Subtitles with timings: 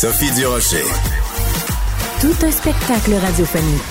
[0.00, 0.84] Sophie Durocher.
[2.20, 3.82] Tout un spectacle radiophonique.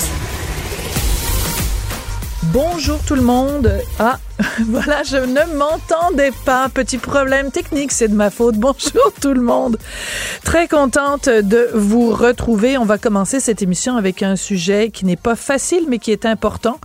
[2.53, 3.81] Bonjour tout le monde.
[3.99, 4.17] Ah,
[4.69, 6.69] voilà, je ne m'entendais pas.
[6.69, 8.55] Petit problème technique, c'est de ma faute.
[8.55, 9.77] Bonjour tout le monde.
[10.45, 12.77] Très contente de vous retrouver.
[12.77, 16.25] On va commencer cette émission avec un sujet qui n'est pas facile, mais qui est
[16.25, 16.79] important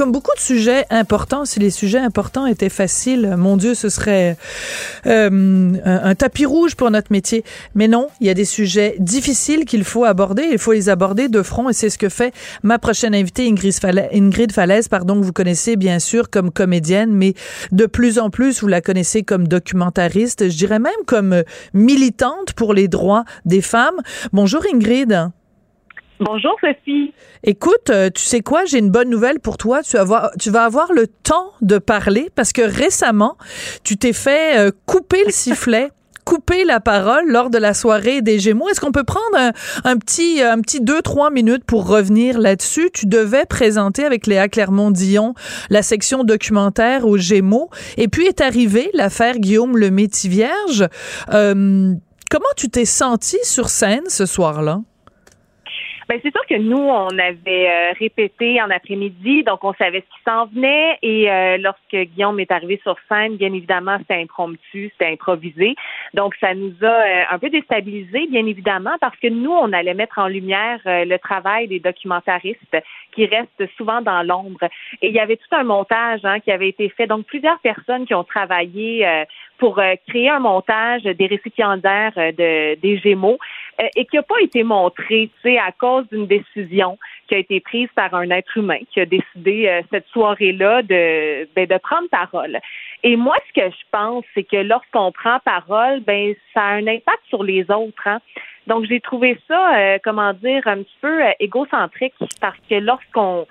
[0.00, 4.38] comme beaucoup de sujets importants, si les sujets importants étaient faciles, mon Dieu, ce serait
[5.04, 7.44] euh, un, tapis rouge pour notre métier.
[7.74, 10.48] Mais non, il y a des sujets difficiles qu'il faut aborder.
[10.52, 13.74] Il faut les aborder de front et c'est ce que fait ma prochaine invitée, Ingrid
[13.74, 17.34] Falaise, Ingrid Falaise pardon, que vous connaissez bien sûr comme comédienne, mais
[17.70, 21.42] de plus en plus, vous la connaissez comme documentariste, je dirais même comme
[21.74, 24.00] militante pour les droits des femmes.
[24.32, 25.30] Bonjour Ingrid.
[26.20, 27.14] Bonjour Sophie.
[27.44, 29.82] Écoute, euh, tu sais quoi, j'ai une bonne nouvelle pour toi.
[29.82, 33.38] Tu vas, avoir, tu vas avoir le temps de parler parce que récemment,
[33.84, 35.88] tu t'es fait euh, couper le sifflet.
[36.26, 38.68] couper la parole lors de la soirée des Gémeaux.
[38.68, 39.52] Est-ce qu'on peut prendre
[39.84, 42.90] un, petit un petit deux trois minutes pour revenir là-dessus?
[42.92, 45.34] Tu devais présenter avec Léa Clermont-Dion
[45.70, 50.86] la section documentaire aux Gémeaux et puis est arrivée l'affaire Guillaume le Métis-Vierge.
[51.32, 51.94] Euh,
[52.30, 54.82] comment tu t'es senti sur scène ce soir-là?
[56.10, 60.16] Ben, c'est sûr que nous, on avait euh, répété en après-midi, donc on savait ce
[60.16, 60.98] qui s'en venait.
[61.02, 65.76] Et euh, lorsque Guillaume est arrivé sur scène, bien évidemment, c'était impromptu, c'était improvisé.
[66.14, 69.94] Donc, ça nous a euh, un peu déstabilisé, bien évidemment, parce que nous, on allait
[69.94, 72.76] mettre en lumière le travail des documentaristes
[73.12, 74.64] qui restent souvent dans l'ombre.
[75.02, 77.06] Et il y avait tout un montage hein, qui avait été fait.
[77.06, 79.06] Donc, plusieurs personnes qui ont travaillé
[79.58, 83.38] pour créer un montage des récipiendaires de, des Gémeaux
[83.96, 86.98] et qui n'a pas été montré, tu sais, à cause d'une décision
[87.28, 91.48] qui a été prise par un être humain qui a décidé euh, cette soirée-là de,
[91.54, 92.58] ben, de prendre parole.
[93.02, 96.86] Et moi, ce que je pense, c'est que lorsqu'on prend parole, ben ça a un
[96.86, 98.06] impact sur les autres.
[98.06, 98.20] Hein?
[98.66, 103.46] Donc, j'ai trouvé ça, euh, comment dire, un petit peu euh, égocentrique parce que lorsqu'on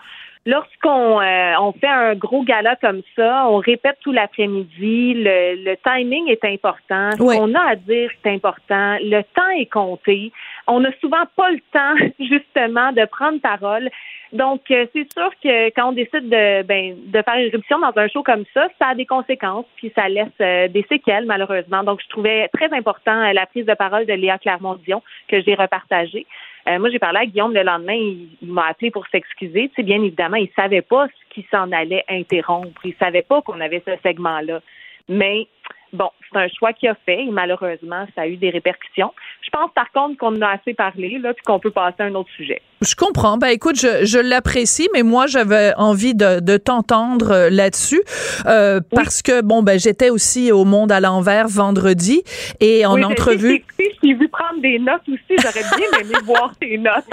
[0.49, 5.75] lorsqu'on euh, on fait un gros gala comme ça, on répète tout l'après-midi, le, le,
[5.77, 10.31] timing est important, ce qu'on a à dire c'est important, le temps est compté.
[10.67, 13.89] On n'a souvent pas le temps justement de prendre parole.
[14.33, 17.93] Donc euh, c'est sûr que quand on décide de ben, de faire une éruption dans
[17.95, 21.83] un show comme ça, ça a des conséquences puis ça laisse euh, des séquelles malheureusement.
[21.83, 26.25] Donc je trouvais très important la prise de parole de Léa Clermont-Dion que j'ai repartagée.
[26.67, 29.69] Euh, moi, j'ai parlé à Guillaume le lendemain, il, m'a appelé pour s'excuser.
[29.69, 32.85] Tu sais, bien évidemment, il savait pas ce qui s'en allait interrompre.
[32.85, 34.61] Il savait pas qu'on avait ce segment-là.
[35.07, 35.47] Mais
[35.93, 39.13] bon, c'est un choix qu'il a fait et malheureusement, ça a eu des répercussions.
[39.41, 42.03] Je pense par contre qu'on en a assez parlé là, puis qu'on peut passer à
[42.05, 42.61] un autre sujet.
[42.81, 43.37] Je comprends.
[43.37, 48.01] Ben écoute, je, je l'apprécie, mais moi j'avais envie de, de t'entendre euh, là-dessus
[48.45, 52.23] euh, parce que bon ben j'étais aussi au Monde à l'envers vendredi
[52.59, 53.65] et en oui, entrevue.
[54.03, 55.41] J'ai vu prendre des notes aussi.
[55.41, 57.05] J'aurais bien aimé voir tes notes.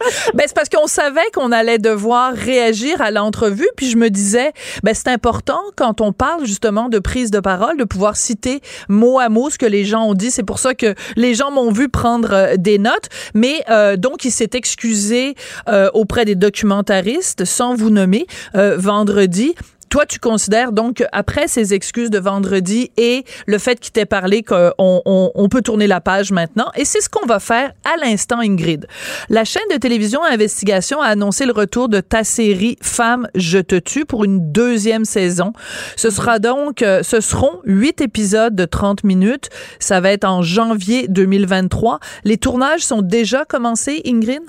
[0.34, 4.52] ben c'est parce qu'on savait qu'on allait devoir réagir à l'entrevue, puis je me disais
[4.82, 9.18] ben c'est important quand on parle justement de prise de parole de pouvoir citer mot
[9.18, 10.30] à mot ce que les gens ont dit.
[10.30, 14.24] C'est pour ça que les gens m'ont vu prendre euh, des notes, mais euh, donc
[14.24, 15.34] il s'est excusé
[15.68, 19.54] euh, auprès des documentaristes, sans vous nommer, vendredi
[19.90, 24.42] toi, tu considères donc après ces excuses de vendredi et le fait qu'il t'ait parlé
[24.42, 27.96] qu'on on, on peut tourner la page maintenant, et c'est ce qu'on va faire à
[27.96, 28.86] l'instant, Ingrid.
[29.28, 33.74] La chaîne de télévision Investigation a annoncé le retour de ta série Femme, je te
[33.74, 35.52] tue pour une deuxième saison.
[35.96, 39.48] Ce sera donc, euh, ce seront huit épisodes de 30 minutes.
[39.80, 41.98] Ça va être en janvier 2023.
[42.24, 44.42] Les tournages sont déjà commencés, Ingrid?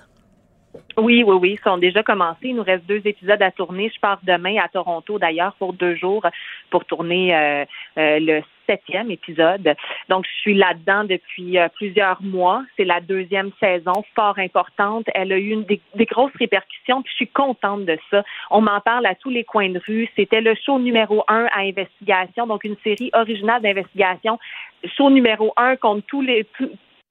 [0.98, 2.38] Oui, oui, oui, ils sont déjà commencés.
[2.50, 3.92] Il nous reste deux épisodes à tourner.
[3.94, 6.26] Je pars demain à Toronto, d'ailleurs, pour deux jours
[6.70, 7.66] pour tourner euh,
[7.98, 9.76] euh, le septième épisode.
[10.10, 12.64] Donc, je suis là-dedans depuis euh, plusieurs mois.
[12.78, 15.06] C'est la deuxième saison, fort importante.
[15.14, 18.24] Elle a eu des, grosses répercussions, puis je suis contente de ça.
[18.50, 20.10] On m'en parle à tous les coins de rue.
[20.16, 24.40] C'était le show numéro un à investigation, donc une série originale d'investigation.
[24.98, 26.46] Show numéro un contre tous les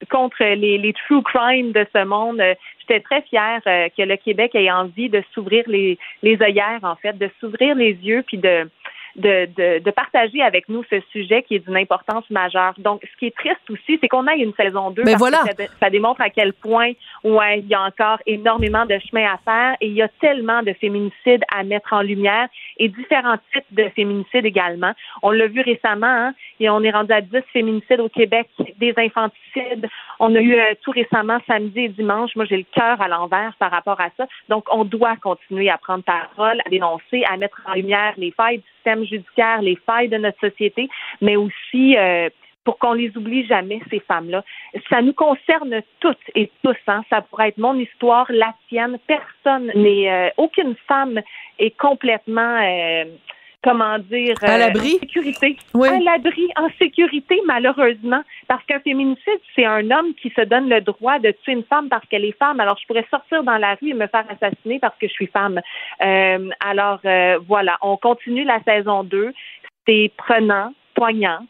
[0.09, 2.41] contre les, les true crimes de ce monde.
[2.79, 6.95] J'étais très fière euh, que le Québec ait envie de s'ouvrir les, les œillères, en
[6.95, 8.69] fait, de s'ouvrir les yeux, puis de
[9.15, 12.73] de, de, de, partager avec nous ce sujet qui est d'une importance majeure.
[12.77, 15.43] Donc, ce qui est triste aussi, c'est qu'on a une saison 2 Mais voilà.
[15.79, 16.91] ça, démontre à quel point
[17.23, 20.63] ouais, il y a encore énormément de chemin à faire et il y a tellement
[20.63, 22.47] de féminicides à mettre en lumière
[22.77, 24.93] et différents types de féminicides également.
[25.21, 28.47] On l'a vu récemment hein, et on est rendu à 10 féminicides au Québec,
[28.79, 29.87] des infanticides.
[30.19, 32.35] On a eu euh, tout récemment samedi et dimanche.
[32.35, 34.27] Moi, j'ai le cœur à l'envers par rapport à ça.
[34.49, 38.57] Donc, on doit continuer à prendre parole, à dénoncer, à mettre en lumière les failles
[38.57, 40.89] du judiciaire, les failles de notre société,
[41.21, 42.29] mais aussi euh,
[42.63, 44.43] pour qu'on les oublie jamais, ces femmes-là.
[44.89, 46.77] Ça nous concerne toutes et tous.
[46.87, 47.03] Hein.
[47.09, 48.97] Ça pourrait être mon histoire, la tienne.
[49.07, 51.21] Personne n'est, euh, aucune femme
[51.57, 53.05] est complètement euh,
[53.63, 54.95] comment dire, à l'abri?
[54.95, 55.57] en sécurité.
[55.73, 55.87] Oui.
[55.87, 58.21] À l'abri, en sécurité, malheureusement.
[58.47, 61.89] Parce qu'un féminicide, c'est un homme qui se donne le droit de tuer une femme
[61.89, 62.59] parce qu'elle est femme.
[62.59, 65.27] Alors, je pourrais sortir dans la rue et me faire assassiner parce que je suis
[65.27, 65.61] femme.
[66.03, 69.33] Euh, alors, euh, voilà, on continue la saison 2.
[69.87, 70.73] C'est prenant,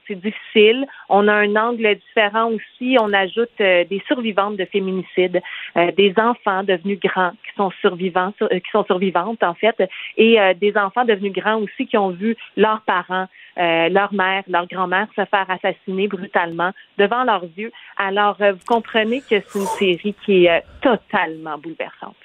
[0.08, 0.88] c'est difficile.
[1.10, 2.98] On a un angle différent aussi.
[3.00, 5.42] On ajoute euh, des survivantes de féminicide,
[5.78, 9.76] euh, des enfants devenus grands qui sont survivants, euh, qui sont survivantes en fait,
[10.18, 13.28] et des enfants devenus grands aussi qui ont vu leurs parents,
[13.58, 17.72] leur mère, leur grand-mère se faire assassiner brutalement devant leurs yeux.
[17.98, 22.16] Alors, vous comprenez que c'est une série qui est totalement bouleversante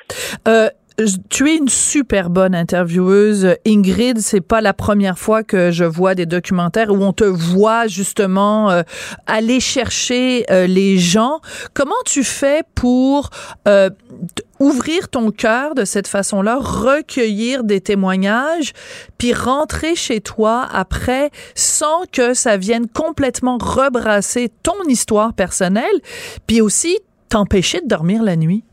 [1.28, 3.56] tu es une super bonne intervieweuse.
[3.66, 7.86] Ingrid, c'est pas la première fois que je vois des documentaires où on te voit
[7.86, 8.82] justement euh,
[9.26, 11.40] aller chercher euh, les gens.
[11.74, 13.28] Comment tu fais pour
[13.68, 13.90] euh,
[14.58, 18.72] ouvrir ton cœur de cette façon-là, recueillir des témoignages,
[19.18, 25.84] puis rentrer chez toi après sans que ça vienne complètement rebrasser ton histoire personnelle,
[26.46, 26.98] puis aussi
[27.28, 28.64] t'empêcher de dormir la nuit?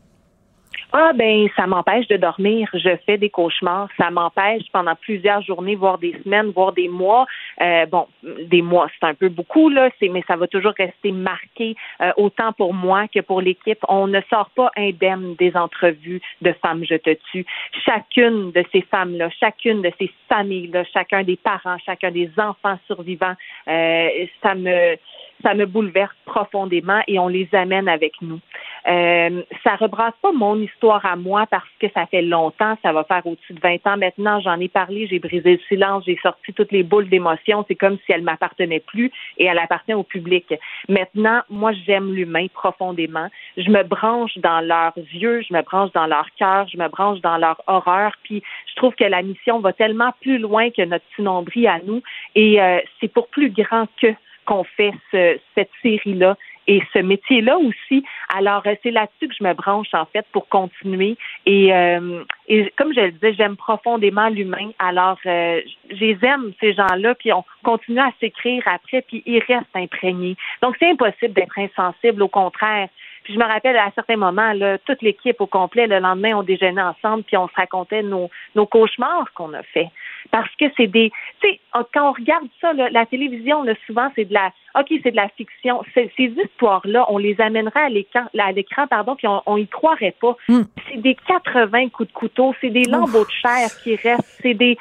[0.96, 2.70] Ah ben ça m'empêche de dormir.
[2.72, 3.88] Je fais des cauchemars.
[3.96, 7.26] Ça m'empêche pendant plusieurs journées, voire des semaines, voire des mois.
[7.60, 11.10] Euh, bon, des mois, c'est un peu beaucoup là, c'est mais ça va toujours rester
[11.10, 13.80] marqué euh, autant pour moi que pour l'équipe.
[13.88, 17.44] On ne sort pas indemne des entrevues de femmes je te tue.
[17.84, 22.30] Chacune de ces femmes là, chacune de ces familles là, chacun des parents, chacun des
[22.38, 23.34] enfants survivants,
[23.66, 24.96] euh, ça me
[25.42, 28.40] ça me bouleverse profondément et on les amène avec nous.
[28.86, 33.04] Euh, ça rebrasse pas mon histoire à moi parce que ça fait longtemps, ça va
[33.04, 34.40] faire au-dessus de 20 ans maintenant.
[34.40, 37.64] J'en ai parlé, j'ai brisé le silence, j'ai sorti toutes les boules d'émotions.
[37.66, 40.52] C'est comme si elle m'appartenait plus et elle appartient au public.
[40.88, 43.28] Maintenant, moi, j'aime l'humain profondément.
[43.56, 47.20] Je me branche dans leurs yeux, je me branche dans leur cœur, je me branche
[47.20, 48.12] dans leur horreur.
[48.22, 52.02] Puis, je trouve que la mission va tellement plus loin que notre petit à nous
[52.34, 54.08] et euh, c'est pour plus grand que
[54.44, 58.04] qu'on fait ce, cette série-là et ce métier-là aussi.
[58.34, 61.16] Alors, euh, c'est là-dessus que je me branche, en fait, pour continuer.
[61.46, 64.70] Et, euh, et comme je le disais, j'aime profondément l'humain.
[64.78, 69.42] Alors, euh, je les aime, ces gens-là, puis on continue à s'écrire après, puis ils
[69.42, 70.36] restent imprégnés.
[70.62, 72.88] Donc, c'est impossible d'être insensible, au contraire.
[73.24, 76.42] Puis je me rappelle à certains moments, là, toute l'équipe au complet, le lendemain, on
[76.42, 79.88] déjeunait ensemble, puis on se racontait nos, nos cauchemars qu'on a fait
[80.30, 81.60] parce que c'est des, tu sais,
[81.92, 85.28] quand on regarde ça, la télévision, là, souvent c'est de la, ok, c'est de la
[85.30, 85.82] fiction.
[85.94, 90.14] Ces histoires-là, on les amènerait à l'écran, à l'écran, pardon, puis on, on y croirait
[90.20, 90.36] pas.
[90.48, 90.62] Hmm.
[90.88, 94.76] C'est des 80 coups de couteau, c'est des lambeaux de chair qui restent, c'est des,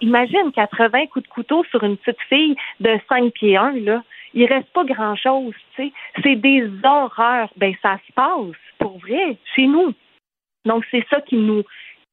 [0.00, 4.02] imagine 80 coups de couteau sur une petite fille de 5 pieds 1, là.
[4.34, 5.92] Il reste pas grand-chose, tu sais.
[6.22, 7.48] C'est des horreurs.
[7.56, 9.94] Ben, ça se passe, pour vrai, chez nous.
[10.66, 11.62] Donc, c'est ça qui nous,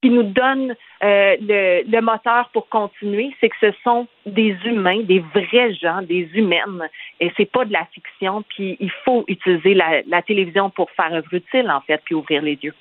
[0.03, 4.99] qui nous donne euh, le, le, moteur pour continuer, c'est que ce sont des humains,
[5.03, 6.89] des vrais gens, des humaines,
[7.21, 8.43] et c'est pas de la fiction.
[8.49, 12.41] Puis il faut utiliser la, la télévision pour faire œuvre utile en fait, puis ouvrir
[12.41, 12.73] les yeux.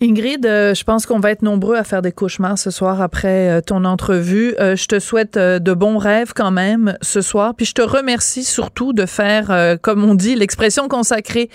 [0.00, 3.50] Ingrid, euh, je pense qu'on va être nombreux à faire des cauchemars ce soir après
[3.50, 4.54] euh, ton entrevue.
[4.60, 7.54] Euh, je te souhaite de bons rêves quand même ce soir.
[7.56, 11.50] Puis je te remercie surtout de faire, comme on dit, l'expression consacrée,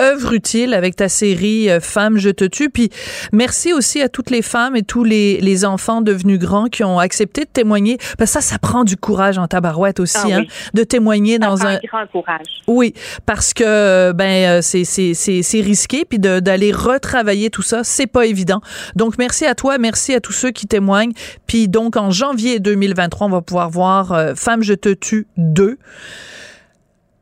[0.00, 2.70] œuvre utile avec ta série Femmes, je te tue.
[2.70, 2.90] Puis
[3.32, 7.00] merci aussi à toutes les femmes et tous les, les enfants devenus grands qui ont
[7.00, 7.98] accepté de témoigner.
[8.16, 11.66] Parce que ça, ça prend du courage en tabarouette aussi, ah hein, de témoigner dans
[11.66, 11.78] un...
[11.78, 12.46] grand courage.
[12.68, 12.94] Oui,
[13.26, 18.60] parce que ben c'est c'est risqué puis d'aller retravailler tout ça c'est pas évident.
[18.96, 21.12] Donc, merci à toi, merci à tous ceux qui témoignent.
[21.46, 25.78] Puis donc, en janvier 2023, on va pouvoir voir euh, Femme, je te tue 2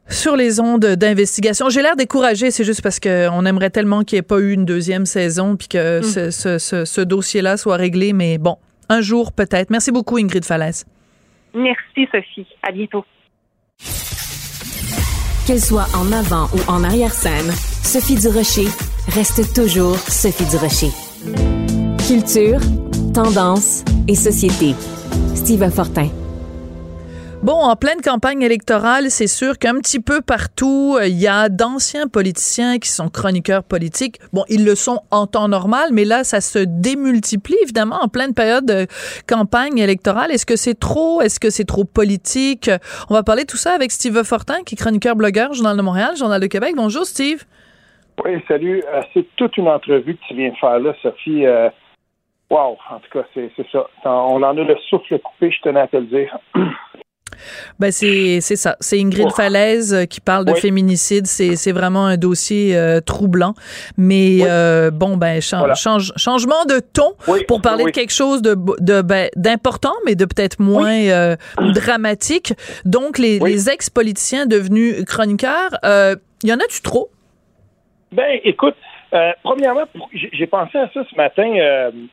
[0.09, 1.69] sur les ondes d'investigation.
[1.69, 4.65] J'ai l'air découragée, c'est juste parce qu'on aimerait tellement qu'il n'y ait pas eu une
[4.65, 6.31] deuxième saison puis que mm.
[6.31, 8.57] ce, dossier-là soit réglé, mais bon,
[8.89, 9.71] un jour peut-être.
[9.71, 10.85] Merci beaucoup, Ingrid Falaise.
[11.55, 12.47] Merci, Sophie.
[12.63, 13.05] À bientôt.
[15.47, 17.53] Qu'elle soit en avant ou en arrière-scène,
[17.85, 18.67] Sophie Durocher
[19.07, 20.91] reste toujours Sophie Durocher.
[22.09, 22.59] Culture,
[23.15, 24.75] tendance et société.
[25.37, 26.09] Steve Fortin.
[27.47, 31.49] Bon, en pleine campagne électorale, c'est sûr qu'un petit peu partout, euh, il y a
[31.49, 34.19] d'anciens politiciens qui sont chroniqueurs politiques.
[34.33, 38.35] Bon, ils le sont en temps normal, mais là, ça se démultiplie évidemment en pleine
[38.35, 38.89] période de
[39.29, 40.33] campagne électorale.
[40.33, 41.21] Est-ce que c'est trop?
[41.21, 42.69] Est-ce que c'est trop politique?
[43.11, 45.83] On va parler de tout ça avec Steve Fortin, qui est chroniqueur blogueur, Journal de
[45.83, 46.75] Montréal, Journal de Québec.
[46.77, 47.45] Bonjour, Steve.
[48.25, 48.83] Oui, salut.
[48.93, 51.47] Euh, c'est toute une entrevue que tu viens de faire là, Sophie.
[51.47, 51.71] Euh,
[52.51, 53.87] wow, en tout cas, c'est ça.
[54.05, 56.37] On en a le souffle coupé, je tenais à te le dire.
[57.79, 58.77] Ben c'est ça.
[58.81, 61.27] C'est Ingrid Falaise euh, qui parle de féminicide.
[61.27, 63.55] C'est vraiment un dossier euh, troublant.
[63.97, 67.15] Mais euh, bon, ben change, changement de ton
[67.47, 68.55] pour parler de quelque chose de
[69.03, 71.37] ben, d'important, mais de peut-être moins
[71.75, 72.55] dramatique.
[72.85, 77.11] Donc les, les ex-politiciens devenus chroniqueurs, il y en a-tu trop?
[78.13, 78.77] Ben écoute,
[79.43, 81.53] premièrement, j'ai pensé à ça ce matin.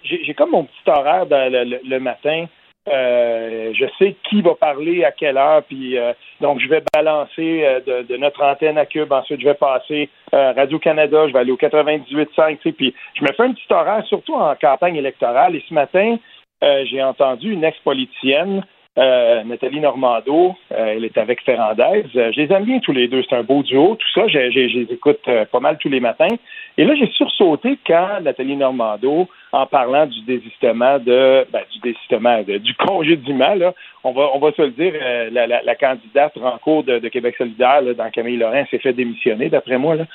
[0.04, 2.46] j'ai comme mon petit horaire le matin.
[2.90, 6.12] Euh, je sais qui va parler à quelle heure, puis euh,
[6.42, 9.12] donc je vais balancer euh, de, notre antenne à Cube.
[9.12, 13.44] Ensuite, je vais passer Radio Canada, je vais aller au 98.5, puis je me fais
[13.44, 15.56] un petit horaire, surtout en campagne électorale.
[15.56, 16.18] Et ce matin,
[16.62, 18.64] j'ai entendu une ex-politicienne
[18.98, 22.06] Nathalie Normando, elle est avec Ferrandez.
[22.14, 23.24] Je les aime bien tous les deux.
[23.28, 23.96] C'est un beau duo.
[23.96, 25.22] Tout ça, je les écoute
[25.52, 26.36] pas mal tous les matins.
[26.78, 32.42] Et là, j'ai sursauté quand Nathalie Normando, en parlant du désistement de, ben, du désistement,
[32.42, 34.94] du congédiement, là, on va, on va se le dire,
[35.32, 39.78] la, la, candidate en cours de, Québec solidaire, dans Camille Lorrain, s'est fait démissionner, d'après
[39.78, 39.96] moi.
[39.96, 40.06] Là.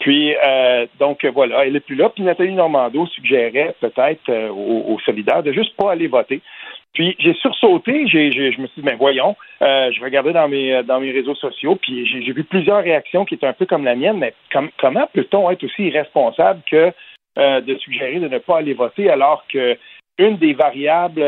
[0.00, 0.34] Puis,
[1.00, 2.10] donc, voilà, elle est plus là.
[2.10, 6.42] Puis Nathalie Normando suggérait peut-être aux, aux solidaires de juste pas aller voter.
[6.94, 10.74] Puis j'ai sursauté, j'ai, je me suis dit, ben voyons, euh, je regardais dans mes
[10.74, 13.84] euh, dans mes réseaux sociaux, puis j'ai, vu plusieurs réactions qui étaient un peu comme
[13.84, 14.34] la mienne, mais
[14.80, 16.92] comment peut-on être aussi irresponsable que
[17.38, 19.76] euh, de suggérer de ne pas aller voter alors que
[20.18, 21.24] une des variables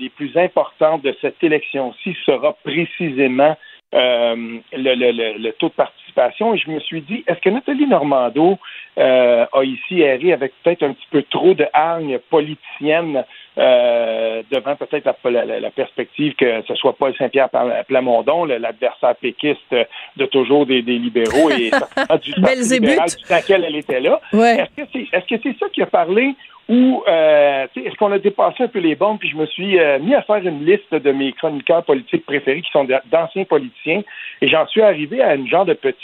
[0.00, 3.58] les plus importantes de cette élection-ci sera précisément
[3.92, 6.01] le, le, le, taux de participation.
[6.16, 8.58] Et je me suis dit, est-ce que Nathalie Normando
[8.96, 13.24] a ici erré avec peut-être un petit peu trop de hargne politicienne
[13.58, 17.50] euh, devant peut-être la, perspective que ce soit Paul Saint-Pierre
[17.86, 19.76] Plamondon, l'adversaire péquiste
[20.16, 21.70] de toujours des, libéraux et
[22.22, 24.20] du libéral du temps elle était là.
[24.32, 26.34] Est-ce que c'est ça qui a parlé
[26.68, 29.98] ou euh, est-ce qu'on a dépassé un peu les bombes puis je me suis euh,
[29.98, 34.02] mis à faire une liste de mes chroniqueurs politiques préférés qui sont d'anciens politiciens
[34.40, 36.01] et j'en suis arrivé à une genre de petite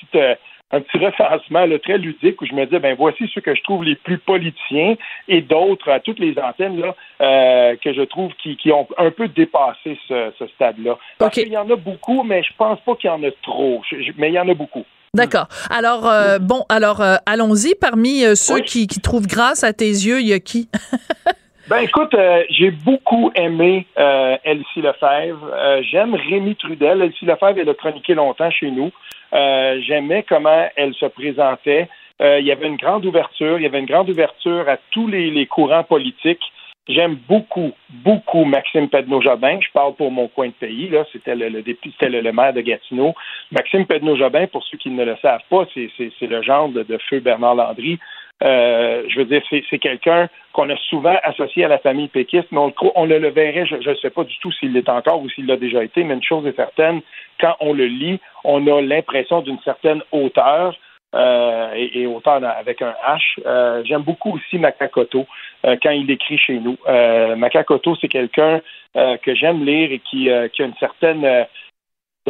[0.71, 3.85] un petit recensement très ludique où je me dis ben voici ceux que je trouve
[3.85, 8.57] les plus politiciens et d'autres à toutes les antennes là euh, que je trouve qui,
[8.57, 10.99] qui, ont un peu dépassé ce, stade-là.
[11.19, 13.83] Parce qu'il y en a beaucoup, mais je pense pas qu'il y en a trop.
[14.19, 14.85] mais il y en a beaucoup.
[15.15, 15.49] D'accord.
[15.71, 17.75] Alors euh, bon, alors euh, allons-y.
[17.75, 20.69] Parmi ceux qui, qui, trouvent grâce à tes yeux, il y a qui?
[21.69, 22.17] Ben écoute,
[22.51, 25.83] j'ai beaucoup aimé Elsie Lefebvre.
[25.83, 27.03] J'aime Rémi Trudel.
[27.03, 28.91] Elsie Lefebvre, elle a chroniqué longtemps chez nous.
[29.33, 31.89] Euh, j'aimais comment elle se présentait.
[32.21, 35.07] Euh, il y avait une grande ouverture, il y avait une grande ouverture à tous
[35.07, 36.43] les, courants politiques.
[36.89, 39.61] J'aime beaucoup, beaucoup Maxime Pedneau-Jobin.
[39.61, 40.89] Je parle pour mon coin de pays.
[40.89, 43.15] Là, c'était le, le c'était le, maire de Gatineau.
[43.53, 45.91] Maxime Pedneau-Jobin, pour ceux qui ne le savent pas, c'est,
[46.23, 47.99] le genre de, feu Bernard Landry.
[48.43, 52.59] Euh, je veux dire, c'est, quelqu'un qu'on a souvent associé à la famille péquiste, mais
[52.59, 55.47] on, on le, verrait, je ne sais pas du tout s'il l'est encore ou s'il
[55.47, 57.01] l'a déjà été, mais une chose est certaine,
[57.41, 60.77] quand on le lit, on a l'impression d'une certaine hauteur.
[61.15, 63.41] Euh, et, hauteur avec un H.
[63.47, 65.27] Euh, j'aime beaucoup aussi Makakoto
[65.65, 66.77] euh, quand il écrit chez nous.
[67.37, 68.61] Makakoto, c'est quelqu'un
[68.95, 71.47] que j'aime lire et qui, qui, a une certaine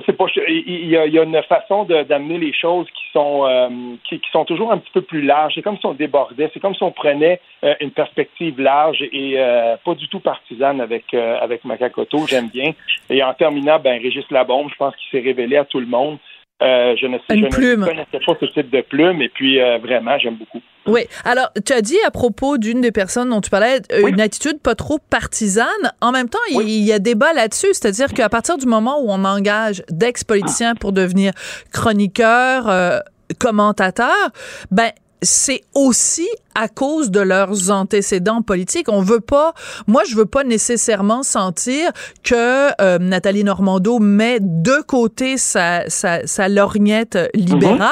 [0.01, 3.69] pas, il y, a, une façon d'amener les choses qui sont euh,
[4.09, 5.55] qui, sont toujours un petit peu plus larges.
[5.55, 9.35] C'est comme si on débordait, c'est comme si on prenait euh, une perspective large et
[9.37, 12.27] euh, pas du tout partisane avec avec Macacoto.
[12.27, 12.73] J'aime bien.
[13.11, 16.19] Et en terminant, ben Régis Labombe, je pense qu'il s'est révélé à tout le monde.
[16.61, 20.61] Je ne, sais, je ne pas ce type de plume et puis vraiment, j'aime beaucoup.
[20.89, 21.03] Oui.
[21.25, 24.75] Alors, tu as dit à propos d'une des personnes dont tu parlais, une attitude pas
[24.75, 25.67] trop partisane.
[26.01, 27.69] En même temps, il y a débat là-dessus.
[27.73, 31.33] C'est-à-dire qu'à partir du moment où on engage d'ex-politiciens pour devenir
[31.73, 33.01] chroniqueurs, euh,
[33.39, 34.31] commentateurs,
[34.71, 34.91] ben,
[35.23, 38.89] c'est aussi à cause de leurs antécédents politiques.
[38.89, 39.55] On veut pas,
[39.87, 41.93] moi je veux pas nécessairement sentir
[42.25, 47.89] que euh, Nathalie Normando met de côté sa, sa, sa lorgnette libérale.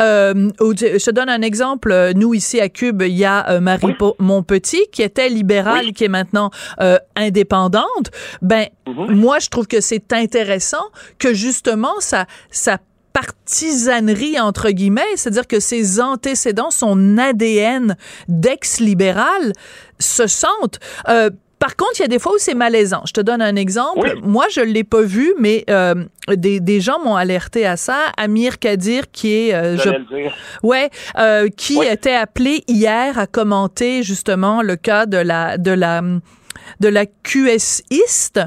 [0.00, 0.02] Mm-hmm.
[0.02, 2.12] euh, je te donne un exemple.
[2.16, 4.12] Nous ici à Cube, il y a euh, Marie oui.
[4.18, 5.92] Monpetit qui était libérale, oui.
[5.92, 6.50] qui est maintenant
[6.80, 8.10] euh, indépendante.
[8.40, 9.14] Ben mm-hmm.
[9.14, 10.84] moi je trouve que c'est intéressant
[11.18, 12.78] que justement ça ça
[13.12, 17.96] partisanerie entre guillemets, c'est-à-dire que ses antécédents, son ADN
[18.28, 19.52] d'ex-libéral
[19.98, 20.80] se sentent.
[21.08, 23.02] Euh, par contre, il y a des fois où c'est malaisant.
[23.06, 24.14] Je te donne un exemple.
[24.14, 24.20] Oui.
[24.22, 25.94] Moi, je l'ai pas vu, mais euh,
[26.26, 27.98] des, des, gens m'ont alerté à ça.
[28.16, 29.90] Amir Kadir, qui est, euh, je,
[30.62, 30.88] ouais,
[31.18, 31.86] euh, qui oui.
[31.86, 36.00] était appelé hier à commenter justement le cas de la de la
[36.80, 38.40] de la QSiste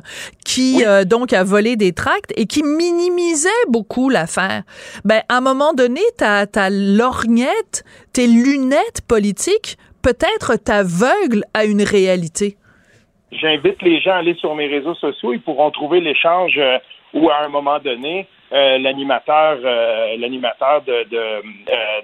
[0.46, 0.84] qui oui.
[0.86, 4.64] euh, donc a volé des tracts et qui minimisait beaucoup l'affaire.
[5.06, 7.84] Ben à un moment donné, ta ta lorgnette,
[8.14, 12.58] tes lunettes politiques, peut-être t'aveuglent à une réalité.
[13.32, 16.78] J'invite les gens à aller sur mes réseaux sociaux, ils pourront trouver l'échange euh,
[17.14, 21.42] où à un moment donné, euh, l'animateur euh, l'animateur de, de, euh,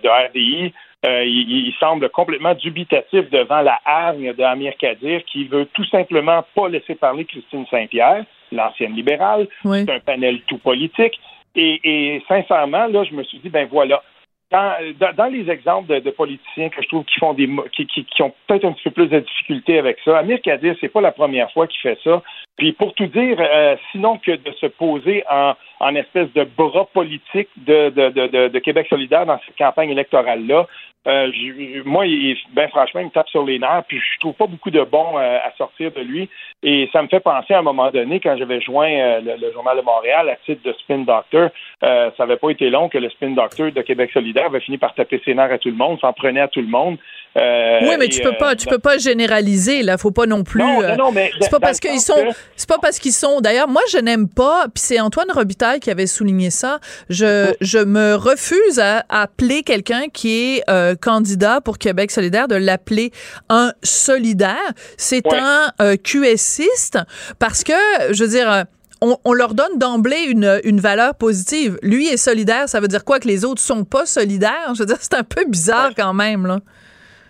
[0.04, 0.74] de RDI
[1.06, 5.86] euh, il, il, semble complètement dubitatif devant la hargne de Amir Kadir qui veut tout
[5.86, 9.48] simplement pas laisser parler Christine Saint-Pierre, l'ancienne libérale.
[9.64, 9.86] Oui.
[9.86, 11.18] C'est un panel tout politique.
[11.56, 14.04] Et, et, sincèrement, là, je me suis dit, ben voilà.
[14.52, 14.76] Dans,
[15.16, 18.22] dans les exemples de, de, politiciens que je trouve qui font des qui, qui, qui
[18.24, 21.12] ont peut-être un petit peu plus de difficultés avec ça, Amir Kadir, c'est pas la
[21.12, 22.24] première fois qu'il fait ça.
[22.60, 26.86] Puis pour tout dire, euh, sinon que de se poser en, en espèce de bras
[26.94, 30.68] politique de, de, de, de, Québec solidaire dans cette campagne électorale-là,
[31.08, 34.34] euh, je, moi, il, ben franchement, il me tape sur les nerfs, puis je trouve
[34.34, 36.30] pas beaucoup de bon euh, à sortir de lui.
[36.62, 39.54] Et ça me fait penser à un moment donné, quand j'avais joint euh, le, le,
[39.54, 41.50] Journal de Montréal à titre de Spin Doctor,
[41.84, 44.78] euh, ça n'avait pas été long que le Spin Doctor de Québec solidaire avait fini
[44.78, 46.98] par taper ses nerfs à tout le monde, s'en prenait à tout le monde.
[47.38, 49.98] Euh, oui, mais tu peux pas, tu peux pas généraliser là.
[49.98, 50.60] Faut pas non plus.
[50.60, 52.30] Non, non, non mais c'est pas parce qu'ils sont, que...
[52.58, 53.42] c'est pas parce qu'ils sont.
[53.42, 54.68] D'ailleurs, moi, je n'aime pas.
[54.74, 56.80] Puis c'est Antoine Robitaille qui avait souligné ça.
[57.10, 62.48] Je, je me refuse à, à appeler quelqu'un qui est euh, candidat pour Québec solidaire
[62.48, 63.12] de l'appeler
[63.50, 64.56] un solidaire.
[64.98, 65.40] C'est ouais.
[65.40, 66.98] un euh, QSiste
[67.40, 67.74] parce que,
[68.12, 68.66] je veux dire.
[69.02, 71.80] On, on, leur donne d'emblée une, une, valeur positive.
[71.82, 74.74] Lui est solidaire, ça veut dire quoi que les autres sont pas solidaires?
[74.74, 75.94] Je veux dire, c'est un peu bizarre ouais.
[75.96, 76.60] quand même, là.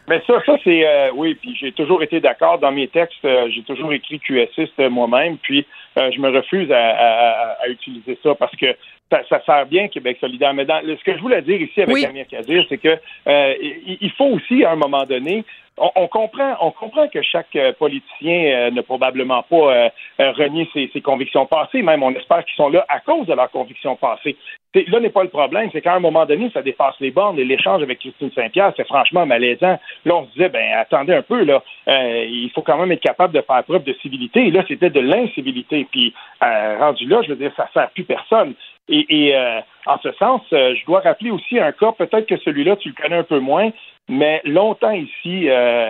[0.10, 1.36] Mais ça, ça c'est euh, oui.
[1.36, 3.24] Puis j'ai toujours été d'accord dans mes textes.
[3.24, 5.38] Euh, j'ai toujours écrit QSiste moi-même.
[5.38, 5.67] Puis
[6.00, 8.76] euh, je me refuse à, à, à, utiliser ça parce que
[9.12, 10.54] ça, ça, sert bien Québec solidaire.
[10.54, 12.06] Mais dans, ce que je voulais dire ici avec oui.
[12.06, 15.43] Amir Kadir, c'est que euh, il faut aussi à un moment donné
[15.80, 20.69] on, on, comprend, on comprend que chaque euh, politicien euh, n'a probablement pas euh, renié
[20.74, 21.82] ses, ses, convictions passées.
[21.82, 24.36] Même, on espère qu'ils sont là à cause de leurs convictions passées.
[24.76, 27.39] Là n'est pas le problème, c'est qu'à un moment donné, ça dépasse les bornes.
[27.39, 29.80] Et l'échange avec Christine Saint-Pierre, c'est franchement malaisant.
[30.06, 33.02] Là, on se disait, ben attendez un peu, là, euh, il faut quand même être
[33.02, 34.48] capable de faire preuve de civilité.
[34.48, 35.88] Et là, c'était de l'incivilité.
[35.89, 38.54] Puis euh, rendu là, je veux dire, ça sert plus personne.
[38.91, 42.89] Et, euh, en ce sens, je dois rappeler aussi un cas, peut-être que celui-là, tu
[42.89, 43.71] le connais un peu moins,
[44.10, 45.88] mais longtemps ici, euh,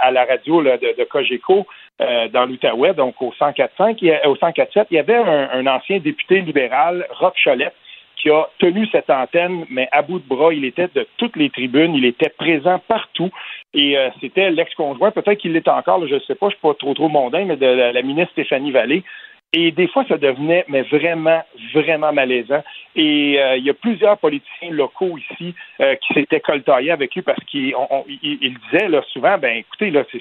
[0.00, 1.66] à, la radio de, de Cogeco,
[2.00, 6.40] euh, dans l'Outaouais, donc au 104.5, au 104.7, il y avait un, un, ancien député
[6.40, 7.74] libéral, Rob Cholette,
[8.16, 11.48] qui a tenu cette antenne, mais à bout de bras, il était de toutes les
[11.48, 13.30] tribunes, il était présent partout.
[13.72, 16.60] Et euh, c'était l'ex-conjoint, peut-être qu'il l'est encore, je ne sais pas, je ne suis
[16.60, 19.04] pas trop trop mondain, mais de la ministre Stéphanie Vallée,
[19.52, 21.42] et des fois, ça devenait mais vraiment,
[21.74, 22.62] vraiment malaisant.
[22.94, 27.22] Et euh, il y a plusieurs politiciens locaux ici euh, qui s'étaient coltaillés avec lui
[27.22, 27.74] parce qu'ils
[28.22, 30.20] il, disaient là, souvent, ben écoutez, là, c'est,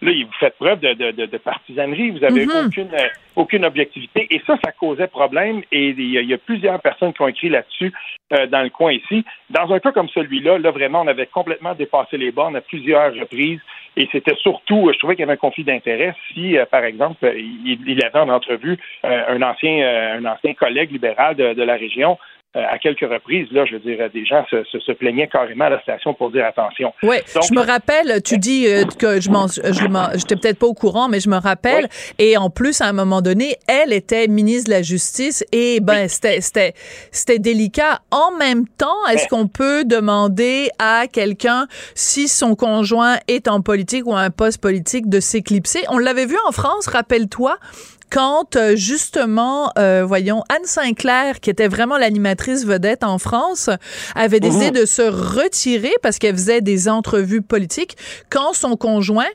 [0.00, 2.66] là, vous faites preuve de, de, de partisanerie, vous avez mm-hmm.
[2.66, 4.26] aucune, euh, aucune objectivité.
[4.30, 5.60] Et ça, ça causait problème.
[5.72, 7.92] Et il y, y a plusieurs personnes qui ont écrit là-dessus
[8.32, 9.24] euh, dans le coin ici.
[9.50, 13.12] Dans un cas comme celui-là, là, vraiment, on avait complètement dépassé les bornes à plusieurs
[13.14, 13.60] reprises.
[13.96, 17.32] Et c'était surtout, je trouvais qu'il y avait un conflit d'intérêt si, euh, par exemple,
[17.36, 21.74] il, il, avait en entrevue euh, un ancien un ancien collègue libéral de, de la
[21.74, 22.18] région
[22.56, 25.66] euh, à quelques reprises, là, je veux dire, des gens se, se, se plaignaient carrément
[25.66, 26.92] à la station pour dire attention.
[27.04, 30.66] Oui, je me rappelle, tu dis euh, que je m'en, je m'en, j'étais peut-être pas
[30.66, 31.88] au courant, mais je me rappelle.
[32.18, 36.08] Et en plus, à un moment donné, elle était ministre de la Justice et ben,
[36.08, 36.74] c'était, c'était,
[37.12, 38.00] c'était délicat.
[38.10, 44.06] En même temps, est-ce qu'on peut demander à quelqu'un si son conjoint est en politique
[44.06, 45.84] ou à un poste politique de s'éclipser?
[45.88, 47.58] On l'avait vu en France, rappelle-toi,
[48.10, 53.70] quand euh, justement, euh, voyons, Anne Sinclair, qui était vraiment l'animatrice vedette en France,
[54.14, 57.96] avait décidé de se retirer parce qu'elle faisait des entrevues politiques
[58.28, 59.28] quand son conjoint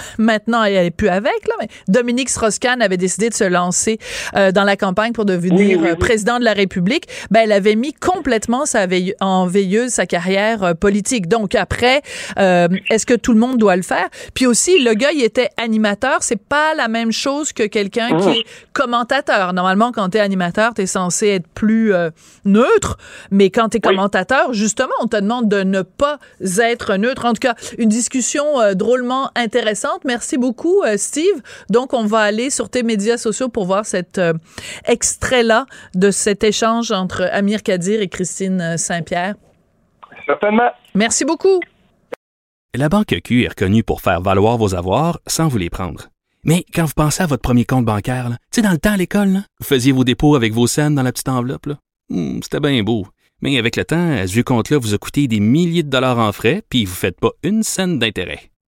[0.18, 3.98] maintenant elle est plus avec là mais Dominique Strauss-Kahn avait décidé de se lancer
[4.36, 5.96] euh, dans la campagne pour devenir Oui, oui, euh, oui.
[5.98, 7.06] président de la République.
[7.30, 11.28] Ben elle avait mis complètement sa veille- en veilleuse sa carrière euh, politique.
[11.28, 12.02] Donc après
[12.38, 14.08] euh, est-ce que tout le monde doit le faire?
[14.34, 16.18] Puis aussi le gars il était animateur.
[16.22, 19.52] C'est pas la même chose que quelqu'un qui est commentateur.
[19.52, 22.10] Normalement quand t'es animateur t'es censé être plus euh,
[22.44, 22.98] neutre.
[23.30, 26.18] Mais quand t'es commentateur justement on te demande de ne pas
[26.58, 27.24] être neutre.
[27.24, 32.50] En tout cas une discussion drôlement intéressante merci beaucoup euh, Steve donc on va aller
[32.50, 34.32] sur tes médias sociaux pour voir cet euh,
[34.84, 39.34] extrait là de cet échange entre Amir Kadir et Christine euh, Saint-Pierre
[40.26, 40.70] Certainement.
[40.94, 41.60] merci beaucoup
[42.74, 46.08] La Banque Q est reconnue pour faire valoir vos avoirs sans vous les prendre.
[46.44, 48.96] Mais quand vous pensez à votre premier compte bancaire, tu sais, dans le temps à
[48.96, 51.70] l'école, vous faisiez vos dépôts avec vos scènes dans la petite enveloppe.
[52.08, 53.06] Hmm, C'était bien beau.
[53.42, 56.30] Mais avec le temps, ce vieux compte-là vous a coûté des milliers de dollars en
[56.32, 58.50] frais, puis vous ne faites pas une scène d'intérêt.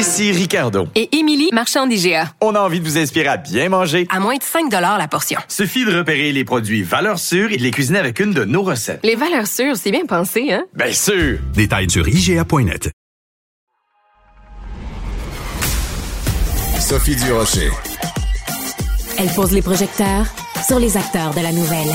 [0.00, 0.88] Ici Ricardo.
[0.94, 2.32] Et Émilie, marchand d'IGA.
[2.40, 4.06] On a envie de vous inspirer à bien manger.
[4.08, 5.38] À moins de 5 la portion.
[5.46, 8.62] Suffit de repérer les produits valeurs sûres et de les cuisiner avec une de nos
[8.62, 9.00] recettes.
[9.04, 10.64] Les valeurs sûres, c'est bien pensé, hein?
[10.74, 11.38] Bien sûr!
[11.52, 12.90] Détails sur IGA.net.
[16.80, 17.68] Sophie Durocher.
[19.18, 20.24] Elle pose les projecteurs
[20.66, 21.94] sur les acteurs de la nouvelle.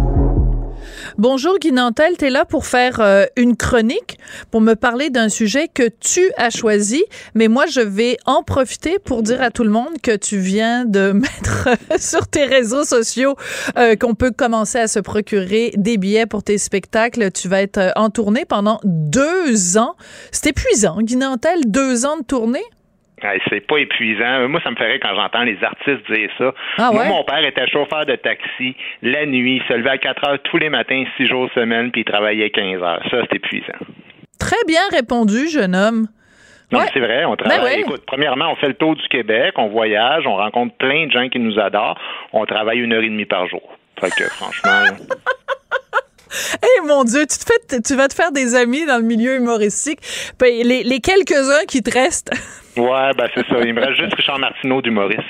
[1.21, 4.17] Bonjour Guy Nantel, tu es là pour faire euh, une chronique,
[4.49, 7.03] pour me parler d'un sujet que tu as choisi,
[7.35, 10.83] mais moi je vais en profiter pour dire à tout le monde que tu viens
[10.83, 13.35] de mettre sur tes réseaux sociaux
[13.77, 17.29] euh, qu'on peut commencer à se procurer des billets pour tes spectacles.
[17.31, 19.95] Tu vas être euh, en tournée pendant deux ans.
[20.31, 22.63] C'est épuisant, Guy Nantel, deux ans de tournée?
[23.23, 24.47] Hey, c'est pas épuisant.
[24.49, 26.53] Moi, ça me ferait quand j'entends les artistes dire ça.
[26.77, 30.27] Ah Moi, mon père était chauffeur de taxi la nuit, il se levait à 4
[30.27, 33.01] heures tous les matins, 6 jours semaine, puis il travaillait 15 heures.
[33.11, 33.77] Ça, c'est épuisant.
[34.39, 36.07] Très bien répondu, jeune homme.
[36.71, 36.85] Non, Ouais.
[36.85, 37.57] mais c'est vrai, on travaille.
[37.59, 37.79] Ben ouais.
[37.81, 41.27] Écoute, premièrement, on fait le tour du Québec, on voyage, on rencontre plein de gens
[41.29, 41.99] qui nous adorent.
[42.33, 43.61] On travaille une heure et demie par jour.
[43.99, 44.95] Fait que, franchement,
[46.63, 49.35] Eh mon Dieu, tu, te fais, tu vas te faire des amis dans le milieu
[49.35, 49.99] humoristique.
[50.39, 52.31] Ben, les, les quelques-uns qui te restent.
[52.77, 53.55] Ouais, ben c'est ça.
[53.63, 55.21] Il me reste juste Richard Martineau d'humoriste.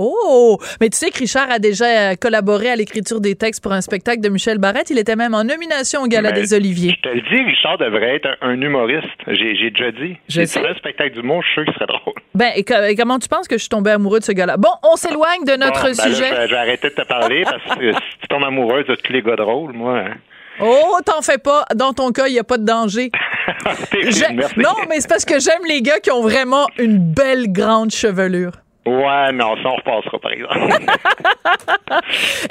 [0.00, 0.58] Oh!
[0.80, 3.80] Mais tu sais que Richard a déjà euh, collaboré à l'écriture des textes pour un
[3.80, 4.90] spectacle de Michel Barrette.
[4.90, 6.94] Il était même en nomination au Gala Mais des Oliviers.
[7.02, 9.08] Je te le dis, Richard devrait être un, un humoriste.
[9.26, 10.16] J'ai déjà dit.
[10.28, 10.64] Je sais.
[10.64, 12.14] un spectacle d'humour, je suis sûr qu'il serait drôle.
[12.32, 14.56] Ben, et, co- et comment tu penses que je suis tombée amoureux de ce gars-là?
[14.56, 16.28] Bon, on s'éloigne de notre Bon, ben là, sujet.
[16.30, 18.94] je, vais, je vais arrêter de te parler parce que si tu tombes amoureuse de
[18.94, 19.98] tous les gars drôles, moi.
[19.98, 20.14] hein.
[20.60, 21.64] Oh, t'en fais pas.
[21.74, 23.10] Dans ton cas, il n'y a pas de danger.
[23.92, 24.58] Merci.
[24.58, 28.52] Non, mais c'est parce que j'aime les gars qui ont vraiment une belle grande chevelure.
[28.86, 30.84] Ouais, non, ça, on repassera, par exemple.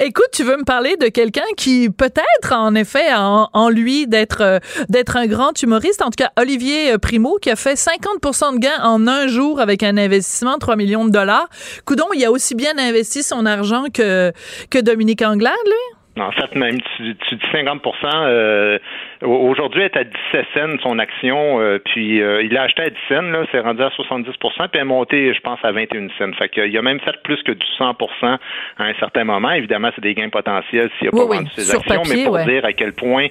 [0.00, 4.06] Écoute, tu veux me parler de quelqu'un qui peut-être en effet a en, en lui
[4.06, 6.00] d'être euh, d'être un grand humoriste.
[6.00, 9.60] En tout cas, Olivier euh, Primo qui a fait 50% de gains en un jour
[9.60, 11.48] avec un investissement de 3 millions de dollars.
[11.84, 14.32] Coudon, il a aussi bien investi son argent que
[14.70, 15.97] que Dominique Anglade, lui?
[16.20, 18.78] En fait, même tu, tu dis 50 euh,
[19.22, 22.90] Aujourd'hui, elle est à 17 cents son action, euh, puis euh, il a acheté à
[22.90, 26.08] 10 cents, là, c'est rendu à 70% puis elle est montée, je pense, à 21
[26.18, 26.32] cents.
[26.38, 28.38] Fait qu'il a même fait plus que du 100% à
[28.78, 29.50] un certain moment.
[29.50, 32.72] Évidemment, c'est des gains potentiels s'il a pas vendu ses actions, mais pour dire à
[32.72, 33.26] quel point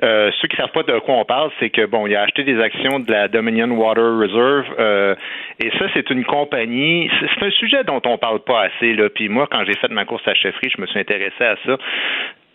[0.00, 2.60] ceux qui savent pas de quoi on parle, c'est que bon, il a acheté des
[2.60, 5.16] actions de la Dominion Water Reserve,
[5.62, 7.10] et ça, c'est une compagnie.
[7.20, 8.94] C'est un sujet dont on parle pas assez.
[8.94, 9.08] Là.
[9.08, 11.76] Puis moi, quand j'ai fait ma course à chefferie, je me suis intéressé à ça.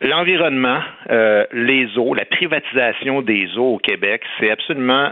[0.01, 0.79] L'environnement,
[1.09, 5.11] euh, les eaux, la privatisation des eaux au Québec, c'est absolument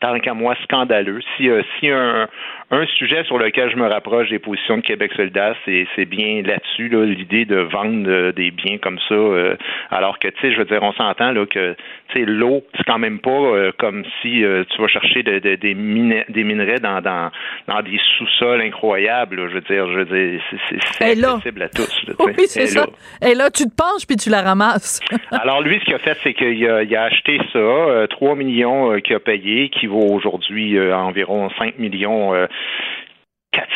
[0.00, 1.20] tant qu'à moi, scandaleux.
[1.36, 2.28] Si, euh, si un,
[2.70, 6.88] un sujet sur lequel je me rapproche des positions de Québec solidaire, c'est, bien là-dessus,
[6.88, 9.56] là, l'idée de vendre euh, des biens comme ça, euh,
[9.90, 11.74] alors que, tu sais, je veux dire, on s'entend là, que
[12.08, 15.54] tu sais, l'eau, c'est quand même pas euh, comme si tu vas chercher de, de,
[15.54, 17.30] des, des minerais dans, dans,
[17.66, 19.48] dans des sous-sols incroyables.
[19.48, 22.06] je veux dire, je veux dire, c'est, accessible à tous.
[22.20, 22.86] oui, c'est ça.
[23.22, 25.00] Et là, tu te penches puis tu la ramasses.
[25.30, 28.98] alors, lui, ce qu'il a fait, c'est qu'il a, il a acheté ça, 3 millions
[29.00, 32.34] qu'il a payé, qui vaut aujourd'hui environ 5 millions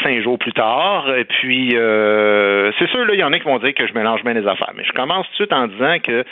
[0.05, 1.12] 4-5 jours plus tard.
[1.16, 3.95] Et puis, euh, c'est sûr, là, il y en a qui vont dire que je
[3.95, 4.73] mélange bien les affaires.
[4.77, 6.25] Mais je commence tout de suite en disant que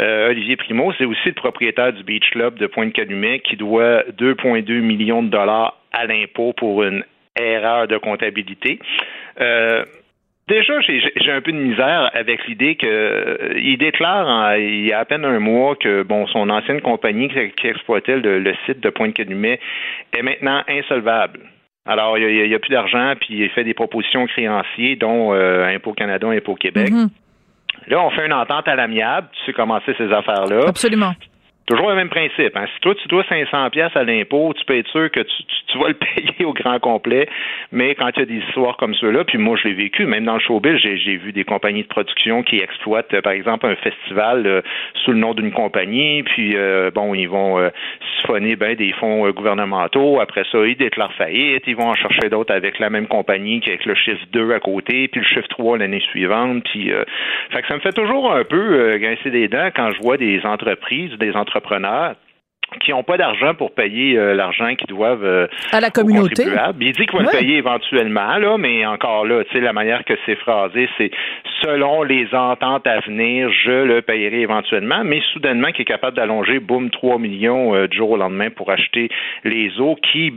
[0.00, 4.80] euh, Olivier Primo, c'est aussi le propriétaire du Beach Club de Pointe-Calumet qui doit 2,2
[4.80, 7.04] millions de dollars à l'impôt pour une
[7.38, 8.78] erreur de comptabilité.
[9.40, 9.84] Euh,
[10.48, 15.04] déjà, j'ai un peu de misère avec l'idée que il déclare il y a à
[15.04, 19.60] peine un mois que bon son ancienne compagnie qui, exploitait le, le, site de Pointe-Calumet
[20.12, 21.40] est maintenant insolvable.
[21.88, 25.74] Alors, il n'y a, plus d'argent, puis il fait des propositions aux créanciers, dont euh,
[25.74, 26.90] Impôt Canada, Impôt Québec.
[26.90, 27.08] Mm-hmm.
[27.88, 29.28] Là, on fait une entente à l'amiable.
[29.32, 30.66] Tu sais comment c'est ces affaires-là.
[30.68, 31.14] Absolument.
[31.68, 32.56] Toujours le même principe.
[32.56, 32.64] Hein.
[32.72, 35.88] Si toi, tu dois 500 pièces à l'impôt, tu peux être sûr que tu, vas
[35.88, 37.28] le payer au grand complet.
[37.72, 40.24] Mais quand il y a des histoires comme ceux-là, puis moi, je l'ai vécu, même
[40.24, 43.76] dans le showbiz, j'ai vu des compagnies de production qui exploitent, euh, par exemple, un
[43.76, 44.62] festival euh,
[45.04, 47.58] sous le nom d'une compagnie, puis euh, bon, ils vont
[48.16, 50.20] siphonner ben, des fonds gouvernementaux.
[50.20, 51.64] Après ça, ils déclarent faillite.
[51.66, 55.08] Ils vont en chercher d'autres avec la même compagnie, avec le chiffre 2 à côté,
[55.08, 56.64] puis le chiffre 3 l'année suivante.
[56.64, 56.90] Puis,
[57.50, 60.40] fait que ça me fait toujours un peu grincer des dents quand je vois des
[60.46, 62.14] entreprises, des entreprises entrepreneurs
[62.84, 66.44] qui n'ont pas d'argent pour payer euh, l'argent qu'ils doivent euh, à la communauté.
[66.80, 70.04] Il dit qu'il va le payer éventuellement, là, mais encore là, tu sais, la manière
[70.04, 71.10] que c'est phrasé, c'est
[71.62, 76.58] selon les ententes à venir, je le payerai éventuellement, mais soudainement qui est capable d'allonger,
[76.58, 79.08] boum, 3 millions euh, du jour au lendemain pour acheter
[79.44, 80.34] les eaux qui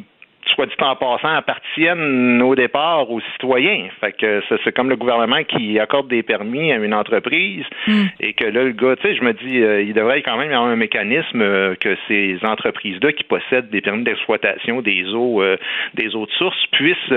[0.48, 3.88] soit dit en passant, appartiennent au départ aux citoyens.
[4.00, 8.06] Fait que c'est comme le gouvernement qui accorde des permis à une entreprise hmm.
[8.20, 10.52] et que là, le gars, tu sais, je me dis, euh, il devrait quand même
[10.52, 15.42] y avoir un mécanisme euh, que ces entreprises-là qui possèdent des permis d'exploitation des eaux,
[15.42, 15.58] euh,
[15.94, 17.14] des eaux de source puissent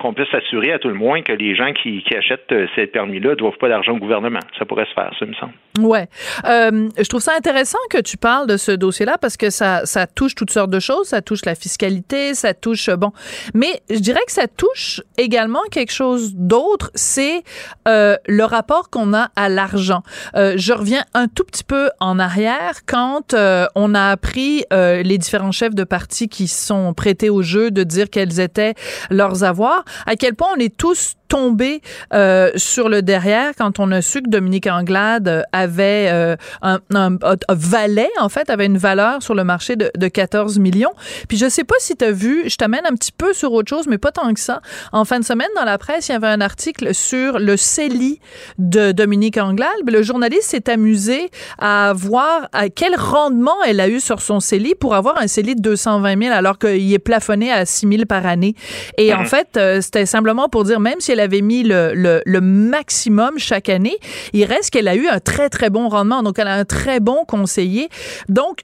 [0.00, 3.30] qu'on puisse s'assurer à tout le moins que les gens qui, achètent euh, ces permis-là
[3.30, 4.40] ne doivent pas d'argent au gouvernement.
[4.58, 5.52] Ça pourrait se faire, ça me semble.
[5.78, 6.08] Ouais,
[6.46, 10.06] euh, je trouve ça intéressant que tu parles de ce dossier-là parce que ça, ça
[10.06, 11.08] touche toutes sortes de choses.
[11.08, 13.12] Ça touche la fiscalité, ça touche bon,
[13.54, 16.90] mais je dirais que ça touche également quelque chose d'autre.
[16.94, 17.42] C'est
[17.86, 20.02] euh, le rapport qu'on a à l'argent.
[20.34, 23.34] je reviens un tout petit peu en arrière quand
[23.74, 28.10] on a appris les différents chefs de parti qui sont prêtés au jeu de dire
[28.10, 28.74] quels étaient
[29.10, 31.80] leurs avoirs à quel point on est tous tombé
[32.12, 37.16] euh, sur le derrière quand on a su que Dominique Anglade avait euh, un, un,
[37.48, 40.92] valet, en fait, avait une valeur sur le marché de, de 14 millions.
[41.28, 43.68] Puis je sais pas si tu as vu, je t'amène un petit peu sur autre
[43.68, 44.60] chose, mais pas tant que ça.
[44.92, 48.18] En fin de semaine, dans la presse, il y avait un article sur le CELI
[48.58, 49.70] de Dominique Anglade.
[49.86, 54.74] Le journaliste s'est amusé à voir à quel rendement elle a eu sur son CELI
[54.74, 58.26] pour avoir un CELI de 220 000 alors qu'il est plafonné à 6 000 par
[58.26, 58.56] année.
[58.98, 59.26] Et en mhm.
[59.26, 63.96] fait, euh, c'était simplement pour dire, même si elle avait mis le, maximum chaque année,
[64.32, 66.22] il reste qu'elle a eu un très, très bon rendement.
[66.22, 67.88] Donc, elle a un très bon conseiller.
[68.28, 68.60] Donc,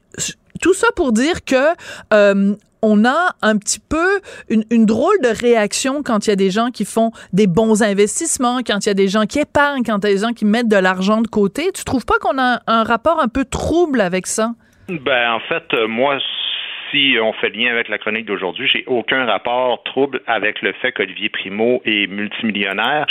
[0.61, 1.75] tout ça pour dire que
[2.13, 6.51] euh, on a un petit peu une, drôle de réaction quand il y a des
[6.51, 9.99] gens qui font des bons investissements, quand il y a des gens qui épargnent, quand
[10.05, 11.71] il y a des gens qui mettent de l'argent de côté.
[11.75, 14.53] Tu trouves pas qu'on a un rapport un peu trouble avec ça?
[14.89, 16.19] Ben, en fait, euh, moi,
[16.97, 20.93] si on fait lien avec la chronique d'aujourd'hui, j'ai aucun rapport trouble avec le fait
[20.93, 23.07] qu'Olivier Primo est multimillionnaire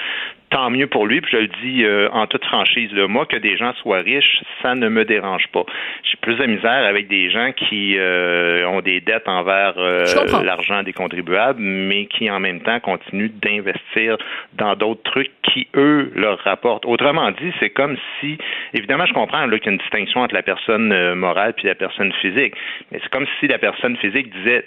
[0.49, 1.21] tant mieux pour lui.
[1.21, 4.43] Puis je le dis euh, en toute franchise, là, moi, que des gens soient riches,
[4.61, 5.63] ça ne me dérange pas.
[6.03, 10.05] J'ai plus de misère avec des gens qui euh, ont des dettes envers euh,
[10.43, 14.17] l'argent des contribuables, mais qui en même temps continuent d'investir
[14.53, 16.85] dans d'autres trucs qui, eux, leur rapportent.
[16.85, 18.37] Autrement dit, c'est comme si,
[18.73, 22.11] évidemment, je comprends qu'il y a une distinction entre la personne morale puis la personne
[22.13, 22.53] physique,
[22.91, 24.65] mais c'est comme si la personne physique disait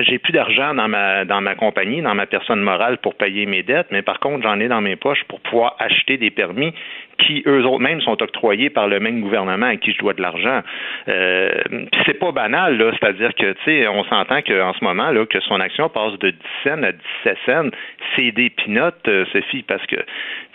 [0.00, 3.62] j'ai plus d'argent dans ma dans ma compagnie, dans ma personne morale pour payer mes
[3.62, 6.72] dettes, mais par contre, j'en ai dans mes poches pour pouvoir acheter des permis
[7.18, 10.22] qui eux autres mêmes sont octroyés par le même gouvernement à qui je dois de
[10.22, 10.60] l'argent.
[11.08, 11.50] Euh,
[12.06, 12.92] c'est pas banal, là.
[12.98, 16.30] C'est-à-dire que, tu sais, on s'entend qu'en ce moment, là, que son action passe de
[16.30, 17.70] 10 cents à 17 cents.
[18.16, 20.04] C'est des pinottes, euh, Sophie, parce que, tu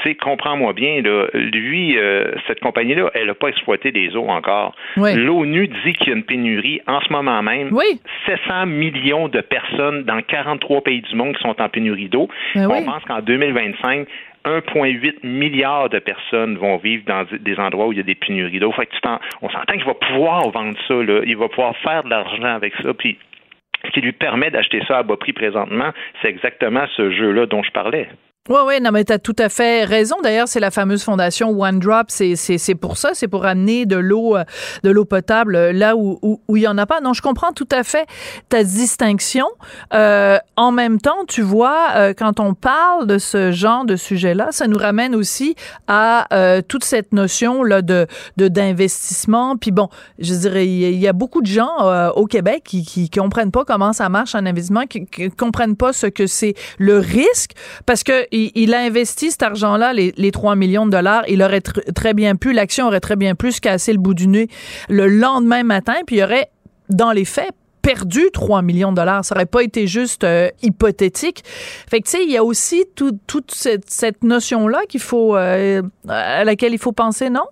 [0.03, 4.75] sais, comprends-moi bien, là, lui, euh, cette compagnie-là, elle n'a pas exploité des eaux encore.
[4.95, 7.69] L'ONU dit qu'il y a une pénurie en ce moment même.
[7.71, 7.99] Oui.
[8.25, 12.27] 700 millions de personnes dans 43 pays du monde qui sont en pénurie d'eau.
[12.55, 14.07] Ben on pense qu'en 2025,
[14.47, 18.59] 1,8 milliard de personnes vont vivre dans des endroits où il y a des pénuries
[18.59, 18.71] d'eau.
[18.71, 18.99] Que tu
[19.41, 20.93] on s'entend qu'il va pouvoir vendre ça,
[21.25, 23.17] il va pouvoir faire de l'argent avec ça, puis
[23.85, 27.63] ce qui lui permet d'acheter ça à bas prix présentement, c'est exactement ce jeu-là dont
[27.63, 28.07] je parlais.
[28.49, 30.15] Oui, oui, non, mais tu as tout à fait raison.
[30.23, 32.07] D'ailleurs, c'est la fameuse fondation One Drop.
[32.09, 34.43] C'est, pour ça, c'est pour amener de l'eau, euh,
[34.83, 37.01] de l'eau potable euh, là où où, où il y en a pas.
[37.01, 38.07] Non, je comprends tout à fait
[38.49, 39.45] ta distinction.
[39.93, 44.49] Euh, en même temps, tu vois, euh, quand on parle de ce genre de sujet-là,
[44.51, 45.55] ça nous ramène aussi
[45.87, 48.07] à euh, toute cette notion là de,
[48.37, 49.57] de d'investissement.
[49.57, 52.83] Puis bon, je dirais, il il y a beaucoup de gens euh, au Québec qui,
[52.83, 56.53] qui comprennent pas comment ça marche un investissement, qui, qui comprennent pas ce que c'est
[56.79, 57.51] le risque,
[57.85, 58.25] parce que
[58.55, 62.13] il, a investi cet argent-là, les, les 3 millions de dollars, il aurait tr- très
[62.13, 64.47] bien pu, l'action aurait très bien pu se casser le bout du nez
[64.89, 66.49] le lendemain matin, puis il aurait,
[66.89, 69.23] dans les faits, perdu 3 millions de dollars.
[69.23, 71.43] Ça aurait pas été juste euh, hypothétique.
[71.45, 75.37] Fait que, tu sais, il y a aussi tout- toute cette, cette notion-là qu'il faut,
[75.37, 77.45] euh, à laquelle il faut penser, non?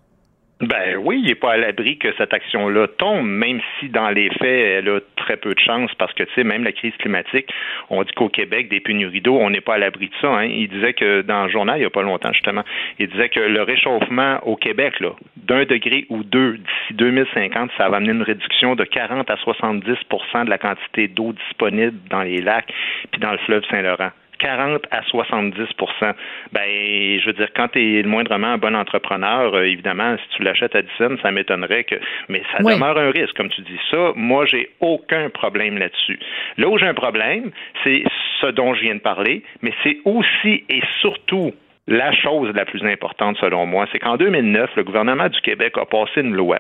[0.62, 4.30] Ben oui, il n'est pas à l'abri que cette action-là tombe, même si dans les
[4.30, 7.52] faits, elle a très peu de chance parce que, tu sais, même la crise climatique,
[7.90, 10.30] on dit qu'au Québec, des pénuries d'eau, on n'est pas à l'abri de ça.
[10.30, 10.46] Hein.
[10.46, 12.64] Il disait que dans le journal, il n'y a pas longtemps, justement,
[13.00, 17.90] il disait que le réchauffement au Québec, là, d'un degré ou deux d'ici 2050, ça
[17.90, 22.40] va amener une réduction de 40 à 70% de la quantité d'eau disponible dans les
[22.40, 22.74] lacs
[23.12, 24.12] puis dans le fleuve Saint-Laurent.
[24.38, 26.14] 40 à 70%
[26.52, 30.44] Ben, je veux dire, quand tu es moindrement un bon entrepreneur, euh, évidemment, si tu
[30.44, 31.96] l'achètes à 10 cents, ça m'étonnerait que.
[32.30, 32.74] Mais ça Oui.
[32.76, 33.80] demeure un risque, comme tu dis.
[33.92, 36.20] Ça, moi, j'ai aucun problème là-dessus.
[36.58, 37.52] Là où j'ai un problème,
[37.84, 38.04] c'est
[38.42, 41.54] ce dont je viens de parler, mais c'est aussi et surtout
[41.88, 45.86] la chose la plus importante, selon moi, c'est qu'en 2009, le gouvernement du Québec a
[45.86, 46.60] passé une loi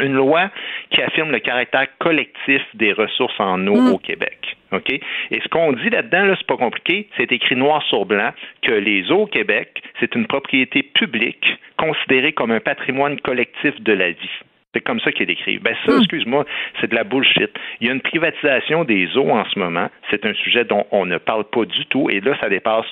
[0.00, 0.50] une loi
[0.90, 4.56] qui affirme le caractère collectif des ressources en eau au Québec.
[4.72, 4.90] OK?
[4.90, 8.72] Et ce qu'on dit là-dedans, là, c'est pas compliqué, c'est écrit noir sur blanc que
[8.72, 14.10] les eaux au Québec, c'est une propriété publique considérée comme un patrimoine collectif de la
[14.10, 14.38] vie.
[14.74, 15.58] C'est comme ça qu'il est écrit.
[15.58, 16.44] Ben ça, excuse-moi,
[16.80, 17.50] c'est de la bullshit.
[17.80, 19.88] Il y a une privatisation des eaux en ce moment.
[20.10, 22.10] C'est un sujet dont on ne parle pas du tout.
[22.10, 22.86] Et là, ça dépasse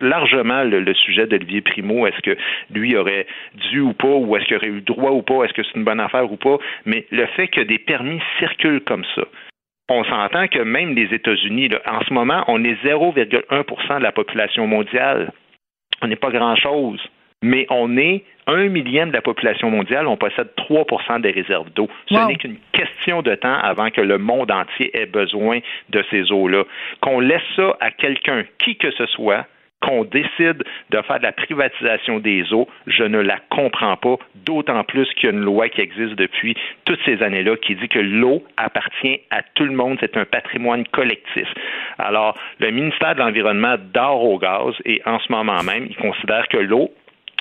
[0.00, 2.06] largement le, le sujet d'Olivier Primo.
[2.06, 2.36] Est-ce que
[2.70, 3.26] lui aurait
[3.70, 5.84] dû ou pas, ou est-ce qu'il aurait eu droit ou pas, est-ce que c'est une
[5.84, 6.58] bonne affaire ou pas?
[6.84, 9.22] Mais le fait que des permis circulent comme ça,
[9.92, 14.66] on s'entend que même les États-Unis, en ce moment, on est 0,1% de la population
[14.66, 15.32] mondiale.
[16.02, 17.00] On n'est pas grand-chose.
[17.44, 21.88] Mais on est un millième de la population mondiale, on possède 3% des réserves d'eau.
[22.08, 22.28] Ce Wow.
[22.28, 25.58] n'est qu'une question de temps avant que le monde entier ait besoin
[25.90, 26.62] de ces eaux-là.
[27.00, 29.44] Qu'on laisse ça à quelqu'un, qui que ce soit,
[29.82, 34.84] qu'on décide de faire de la privatisation des eaux, je ne la comprends pas, d'autant
[34.84, 37.98] plus qu'il y a une loi qui existe depuis toutes ces années-là qui dit que
[37.98, 41.48] l'eau appartient à tout le monde, c'est un patrimoine collectif.
[41.98, 46.48] Alors, le ministère de l'Environnement dort au gaz et en ce moment même, il considère
[46.48, 46.90] que l'eau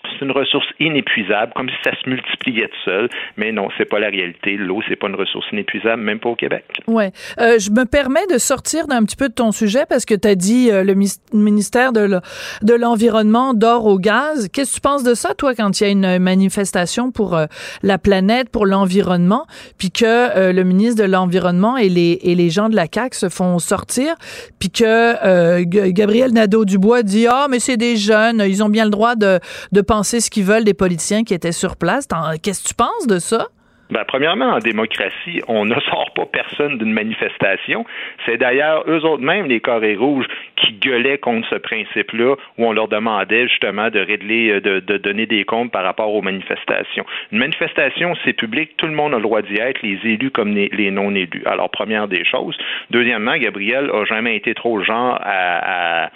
[0.03, 3.09] c'est une ressource inépuisable, comme si ça se multipliait tout seul.
[3.37, 4.57] Mais non, c'est pas la réalité.
[4.57, 6.65] L'eau, c'est pas une ressource inépuisable, même pas au Québec.
[6.87, 7.11] Ouais.
[7.39, 10.27] Euh, je me permets de sortir d'un petit peu de ton sujet parce que tu
[10.27, 10.95] as dit euh, le
[11.33, 12.21] ministère de le-
[12.61, 14.47] de l'Environnement dort au gaz.
[14.51, 17.45] Qu'est-ce que tu penses de ça, toi, quand il y a une manifestation pour euh,
[17.83, 19.45] la planète, pour l'environnement,
[19.77, 23.15] puis que euh, le ministre de l'Environnement et les, et les gens de la CAQ
[23.17, 24.15] se font sortir,
[24.59, 28.91] puis que euh, Gabriel Nadeau-Dubois dit «Ah, mais c'est des jeunes, ils ont bien le
[28.91, 29.39] droit de,
[29.71, 32.07] de penser ce qu'ils veulent des politiciens qui étaient sur place.»
[32.43, 33.49] Qu'est-ce que tu penses de ça?
[33.89, 37.85] Ben, premièrement, en démocratie, on ne sort pas personne d'une manifestation.
[38.25, 42.71] C'est d'ailleurs eux autres mêmes, les carrés rouges, qui gueulaient contre ce principe-là, où on
[42.71, 47.05] leur demandait justement de régler, euh, de, donner des comptes par rapport aux manifestations.
[47.33, 50.55] Une manifestation, c'est public, tout le monde a le droit d'y être, les élus comme
[50.55, 51.43] les, non-élus.
[51.45, 52.57] Alors, première des choses.
[52.91, 56.11] Deuxièmement, Gabriel a jamais été trop genre à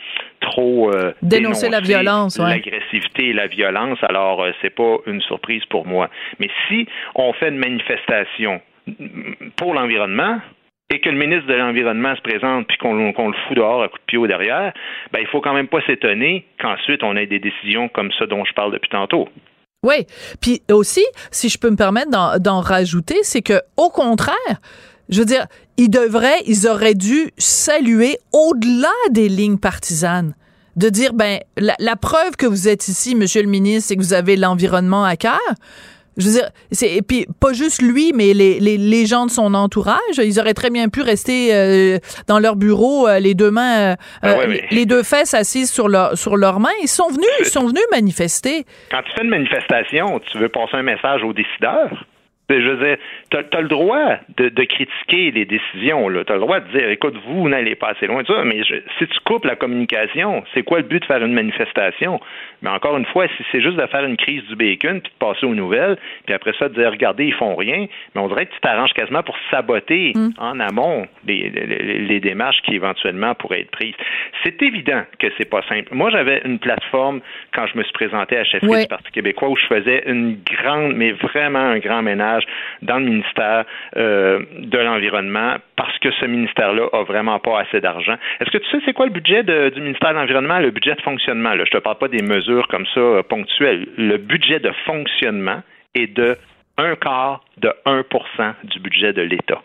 [0.46, 2.50] trop euh, Dénoncer la violence, ouais.
[2.50, 6.10] l'agressivité et la violence, alors euh, c'est pas une surprise pour moi.
[6.40, 8.62] Mais si on fait une manifestation
[9.58, 10.40] pour l'environnement
[10.94, 13.14] et que le ministre de l'Environnement se présente puis qu'on le
[13.48, 14.72] fout dehors à coup de pied au derrière,
[15.12, 18.46] ben il faut quand même pas s'étonner qu'ensuite on ait des décisions comme ça dont
[18.46, 19.28] je parle depuis tantôt.
[19.84, 20.06] Oui.
[20.42, 24.60] Puis aussi, si je peux me permettre d'en, d'en rajouter, c'est que au contraire,
[25.10, 25.46] je veux dire,
[25.78, 30.34] ils devraient, ils auraient dû saluer au-delà des lignes partisanes.
[30.76, 34.02] de dire, ben, la, la preuve que vous êtes ici, monsieur le ministre, c'est que
[34.02, 35.40] vous avez l'environnement à cœur.
[36.18, 39.32] Je veux dire, c'est, et puis pas juste lui, mais les, les, les, gens de
[39.32, 40.18] son entourage.
[40.18, 41.98] Ils auraient très bien pu rester euh,
[42.28, 45.70] dans leur bureau, euh, les deux mains, euh, Ah ouais, mais- les deux fesses assises
[45.72, 46.70] sur, leur, sur leurs mains.
[46.82, 48.66] Ils sont venus, ils sont venus manifester.
[48.92, 52.06] Quand tu fais une manifestation, tu veux passer un message aux décideurs?
[52.48, 52.98] Je veux dire,
[53.32, 56.08] tu as, le droit de, de critiquer les décisions.
[56.24, 58.64] Tu as le droit de dire, écoute, vous n'allez pas assez loin de ça, mais
[58.64, 62.20] je- si tu coupes la communication, c'est quoi le but de faire une manifestation?
[62.62, 65.18] Mais encore une fois, si c'est juste de faire une crise du bacon, puis de
[65.18, 68.46] passer aux nouvelles, puis après ça, de dire, regardez, ils font rien, mais on dirait
[68.46, 73.62] que tu t'arranges quasiment pour saboter en amont les, les- les démarches qui éventuellement pourraient
[73.62, 73.96] être prises.
[74.44, 75.90] C'est évident que c'est pas simple.
[75.94, 77.22] Moi, j'avais une plateforme
[77.54, 78.82] quand je me suis présenté à chefferie Ouais.
[78.84, 82.35] du Parti québécois où je faisais une grande, mais vraiment un grand ménage
[82.82, 83.66] dans le ministère
[83.98, 88.16] euh, de l'Environnement parce que ce ministère-là a vraiment pas assez d'argent.
[88.40, 91.02] Est-ce que tu sais c'est quoi le budget du ministère de l'Environnement, le budget de
[91.02, 91.54] fonctionnement?
[91.54, 91.66] Là?
[91.66, 93.88] Je te parle pas des mesures comme ça euh, ponctuelles.
[93.98, 95.62] Le budget de fonctionnement
[95.94, 96.38] est de
[96.78, 99.62] un quart de 1% du budget de l'État.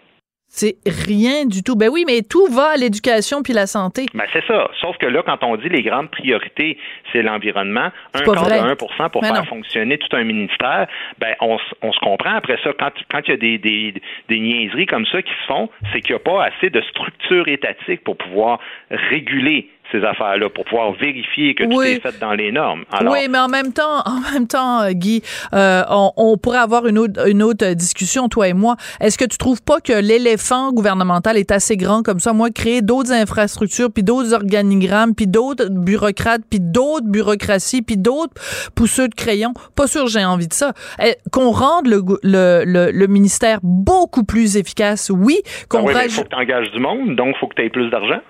[0.52, 1.76] C'est rien du tout.
[1.76, 4.06] Ben oui, mais tout va à l'éducation puis la santé.
[4.14, 4.68] Ben, c'est ça.
[4.80, 6.76] Sauf que là, quand on dit les grandes priorités,
[7.12, 8.58] c'est l'environnement, un quart vrai.
[8.60, 8.90] de 1 pour
[9.22, 9.44] Mais faire non.
[9.44, 10.88] fonctionner tout un ministère,
[11.18, 12.72] ben, on, on se comprend après ça.
[12.76, 13.94] Quand quand il y a des, des,
[14.28, 17.46] des niaiseries comme ça qui se font, c'est qu'il n'y a pas assez de structure
[17.46, 18.58] étatique pour pouvoir
[18.90, 21.86] réguler ces affaires-là, pour pouvoir vérifier que tout Oui.
[21.88, 22.84] est fait dans les normes.
[22.92, 25.22] Alors, oui, mais en même temps, en même temps, euh, Guy,
[25.52, 28.76] euh, on, on pourrait avoir une autre, une autre discussion, toi et moi.
[29.00, 32.32] Est-ce que tu trouves pas que l'éléphant gouvernemental est assez grand comme ça?
[32.32, 38.34] Moi, créer d'autres infrastructures, puis d'autres organigrammes, puis d'autres bureaucrates, puis d'autres bureaucraties, puis d'autres
[38.74, 40.72] pousseux de crayons, pas sûr j'ai envie de ça.
[41.02, 45.38] Eh, Qu'on rende le, le, le, le ministère beaucoup plus efficace, oui.
[45.68, 47.54] Qu'on oui, mais il rajoute- faut que tu engages du monde, donc il faut que
[47.54, 48.20] tu aies plus d'argent.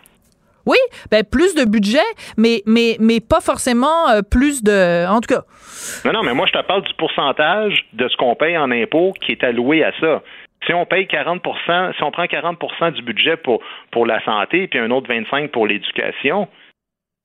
[0.67, 0.77] Oui,
[1.11, 1.99] ben plus de budget,
[2.37, 5.07] mais mais mais pas forcément euh, plus de.
[5.09, 5.43] En tout cas,
[6.05, 9.13] Non, non, mais moi, je te parle du pourcentage de ce qu'on paye en impôts
[9.21, 10.23] qui est alloué à ça.
[10.67, 11.41] Si on paye 40
[11.97, 15.67] si on prend 40% du budget pour, pour la santé, puis un autre 25 pour
[15.67, 16.49] l'éducation,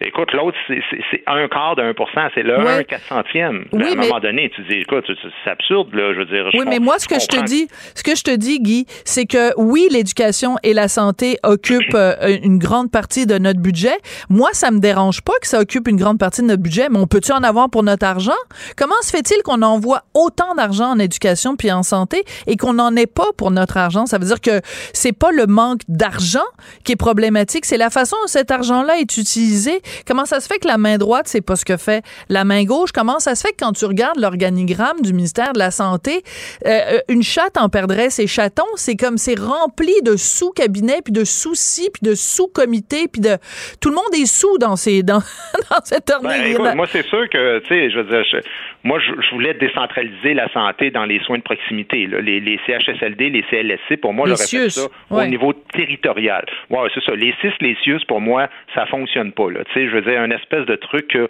[0.02, 1.94] écoute, l'autre, c'est un quart de 1
[2.36, 2.80] c'est le Ouais.
[2.80, 3.66] 1 4 centième.
[3.72, 6.50] Oui, à un mais- moment donné, tu dis, écoute, c'est absurde, là, je veux dire.
[6.54, 9.26] oui, mais moi ce que je te dis, ce que je te dis, Guy, c'est
[9.26, 13.96] que oui, l'éducation et la santé occupent euh, une grande partie de notre budget.
[14.30, 17.00] Moi, ça me dérange pas que ça occupe une grande partie de notre budget, mais
[17.00, 18.32] on peut-tu en avoir pour notre argent?
[18.78, 22.96] Comment se fait-il qu'on envoie autant d'argent en éducation puis en santé et qu'on n'en
[22.96, 24.06] ait pas pour notre argent?
[24.06, 24.62] Ça veut dire que
[24.94, 26.40] c'est pas le manque d'argent
[26.84, 29.82] qui est problématique, c'est la façon dont cet argent-là est utilisé.
[30.08, 32.64] Comment ça se fait que la main droite, c'est pas ce que fait la main
[32.64, 32.92] gauche?
[32.92, 36.24] Comment ça se fait que quand tu regardes l'organigramme du ministère de la Santé,
[36.66, 38.64] euh, une chatte en perdrait ses chatons?
[38.76, 43.38] C'est comme, c'est rempli de sous-cabinets, puis de sous-ci, puis de sous-comités, puis de...
[43.82, 45.20] Tout le monde est sous dans, ces, dans,
[45.70, 46.66] dans cette Ben, organigramme.
[46.66, 48.38] écoute, moi, c'est sûr que, tu sais, je veux dire, je-
[48.86, 52.06] moi, je, je voulais décentraliser la santé dans les soins de proximité.
[52.06, 52.22] là.
[52.22, 55.24] Les, les CHSLD, les CLSC, pour moi, j'aurais fait ça ouais.
[55.24, 56.46] au niveau territorial.
[56.70, 57.16] Ouais, c'est ça.
[57.16, 59.50] Les CIS, les CIUS, pour moi, ça fonctionne pas.
[59.50, 59.64] Là.
[59.66, 61.28] Tu sais, je veux dire, un espèce de truc euh,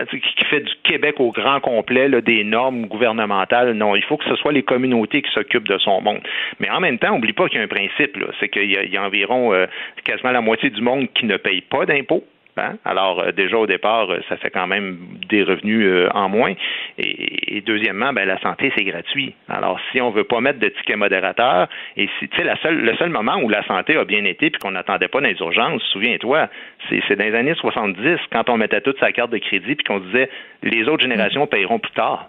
[0.00, 3.72] euh, qui qui fait du Québec au grand complet, là, des normes gouvernementales.
[3.72, 6.20] Non, il faut que ce soit les communautés qui s'occupent de son monde.
[6.60, 8.96] Mais en même temps, oublie pas qu'il y a un principe, c'est qu'il y, y
[8.96, 9.66] a environ euh,
[10.04, 12.24] quasiment la moitié du monde qui ne paye pas d'impôts.
[12.56, 12.74] Hein?
[12.84, 14.96] Alors, euh, déjà au départ, euh, ça fait quand même
[15.28, 16.54] des revenus euh, en moins.
[16.98, 19.34] Et, et deuxièmement, ben, la santé, c'est gratuit.
[19.48, 23.10] Alors, si on veut pas mettre de tickets modérateurs, et si, tu sais, le seul
[23.10, 26.48] moment où la santé a bien été puis qu'on n'attendait pas dans les urgences, souviens-toi,
[26.88, 29.98] c'est, dans les années 70, quand on mettait toute sa carte de crédit puis qu'on
[29.98, 30.30] disait
[30.62, 32.28] les autres générations payeront plus tard.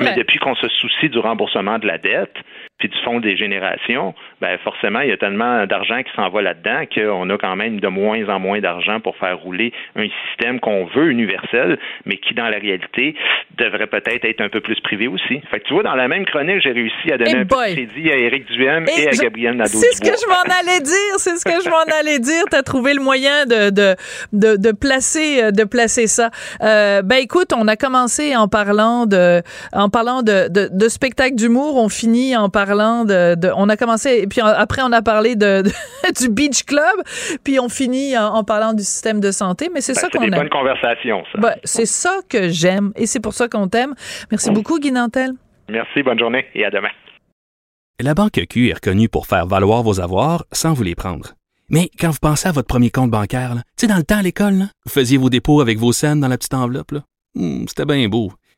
[0.00, 2.34] Mais depuis qu'on se soucie du remboursement de la dette,
[2.78, 6.42] puis du fonds des générations, ben forcément, il y a tellement d'argent qui s'en va
[6.42, 10.60] là-dedans qu'on a quand même de moins en moins d'argent pour faire rouler un système
[10.60, 13.14] qu'on veut universel, mais qui, dans la réalité,
[13.56, 15.40] devrait peut-être être un peu plus privé aussi.
[15.50, 17.56] Fait que tu vois, dans la même chronique, j'ai réussi à donner Eh un peu
[17.56, 19.80] de crédit à Éric Duhem et, à je- Gabriel Nadeau-Dubois.
[19.90, 22.44] C'est ce que je m'en allais dire, c'est ce que je m'en allais dire.
[22.50, 23.94] T'as trouvé le moyen de, de,
[24.34, 26.30] de, de placer, de placer ça.
[26.62, 29.40] Euh, ben écoute, on a commencé en parlant de,
[29.72, 32.65] en parlant de, de, de spectacle d'humour, on finit en parlant
[33.04, 35.70] de, de- on a commencé, et puis après on a parlé de, de-
[36.20, 36.82] du Beach Club,
[37.44, 40.18] puis on finit en, en parlant du système de santé, mais c'est Ben, ça c'est
[40.18, 40.30] qu'on aime.
[40.30, 41.38] bonnes conversations, ça.
[41.40, 43.94] Ben, c'est ça que j'aime, et c'est pour ça qu'on t'aime.
[44.30, 45.32] Merci beaucoup, Guy Nantel.
[45.68, 46.90] Merci, bonne journée et à demain.
[48.00, 51.32] La Banque Q est reconnue pour faire valoir vos avoirs sans vous les prendre.
[51.70, 54.22] Mais quand vous pensez à votre premier compte bancaire, tu sais, dans le temps à
[54.22, 56.92] l'école, là, vous faisiez vos dépôts avec vos scènes dans la petite enveloppe.
[57.34, 58.32] Hmm, C'était bien beau.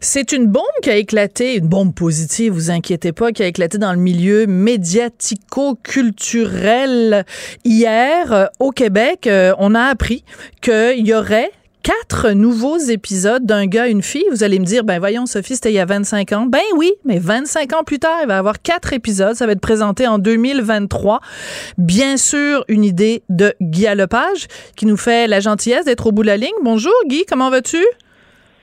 [0.00, 3.78] C'est une bombe qui a éclaté, une bombe positive, vous inquiétez pas, qui a éclaté
[3.78, 7.24] dans le milieu médiatico-culturel
[7.64, 9.26] hier euh, au Québec.
[9.26, 10.24] Euh, on a appris
[10.60, 11.50] qu'il y aurait
[11.86, 14.24] quatre nouveaux épisodes d'un gars, une fille.
[14.32, 16.46] Vous allez me dire, ben voyons, Sophie, c'était il y a 25 ans.
[16.46, 19.36] Ben oui, mais 25 ans plus tard, il va y avoir quatre épisodes.
[19.36, 21.20] Ça va être présenté en 2023.
[21.78, 26.22] Bien sûr, une idée de Guy Lepage, qui nous fait la gentillesse d'être au bout
[26.22, 26.50] de la ligne.
[26.64, 27.84] Bonjour, Guy, comment vas-tu?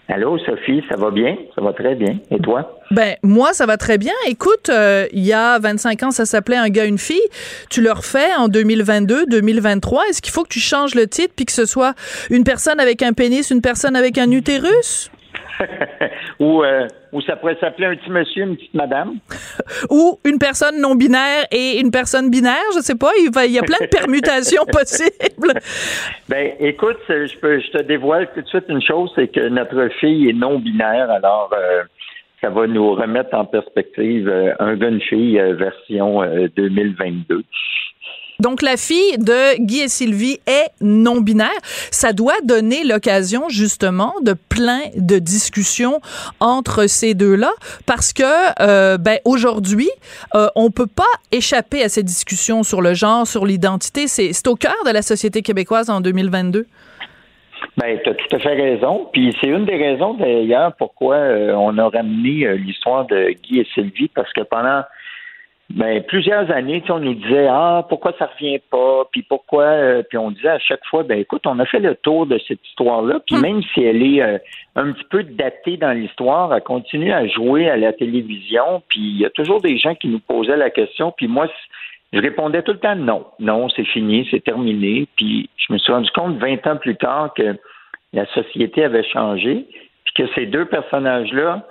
[0.09, 1.37] Allô, Sophie, ça va bien?
[1.55, 2.19] Ça va très bien.
[2.29, 2.81] Et toi?
[2.91, 4.11] Ben, moi, ça va très bien.
[4.27, 7.21] Écoute, euh, il y a 25 ans, ça s'appelait Un gars, une fille.
[7.69, 10.03] Tu le refais en 2022, 2023.
[10.09, 11.95] Est-ce qu'il faut que tu changes le titre puis que ce soit
[12.29, 15.09] une personne avec un pénis, une personne avec un utérus?
[16.39, 19.15] Ou, euh, ou ça pourrait s'appeler un petit monsieur, une petite madame.
[19.89, 23.11] Ou une personne non binaire et une personne binaire, je sais pas.
[23.19, 25.53] Il, va- il y a plein de permutations possibles.
[26.29, 29.89] Ben, écoute, je, peux, je te dévoile tout de suite une chose, c'est que notre
[29.99, 31.83] fille est non binaire, alors euh,
[32.41, 37.43] ça va nous remettre en perspective euh, un gars, une fille version euh, 2022.
[38.39, 41.49] Donc, la fille de Guy et Sylvie est non-binaire.
[41.91, 46.01] Ça doit donner l'occasion, justement, de plein de discussions
[46.39, 47.51] entre ces deux-là,
[47.85, 48.23] parce que,
[48.61, 49.89] euh, ben, aujourd'hui,
[50.35, 54.07] euh, on peut pas échapper à ces discussions sur le genre, sur l'identité.
[54.07, 56.65] C'est au cœur de la société québécoise en 2022.
[57.77, 59.09] Ben, tu as tout à fait raison.
[59.13, 63.67] Puis c'est une des raisons d'ailleurs pourquoi euh, on a ramené l'histoire de Guy et
[63.73, 64.83] Sylvie, parce que pendant
[65.69, 69.05] ben, plusieurs années, on nous disait Ah, pourquoi ça revient pas?
[69.11, 71.95] Puis pourquoi euh, puis on disait à chaque fois, ben écoute, on a fait le
[71.95, 74.37] tour de cette histoire-là, puis même si elle est euh,
[74.75, 79.19] un petit peu datée dans l'histoire, elle continue à jouer à la télévision, puis il
[79.21, 81.47] y a toujours des gens qui nous posaient la question, puis moi,
[82.13, 85.07] je répondais tout le temps non, non, c'est fini, c'est terminé.
[85.15, 87.57] Puis je me suis rendu compte 20 ans plus tard que
[88.13, 89.65] la société avait changé,
[90.05, 91.65] puis que ces deux personnages-là,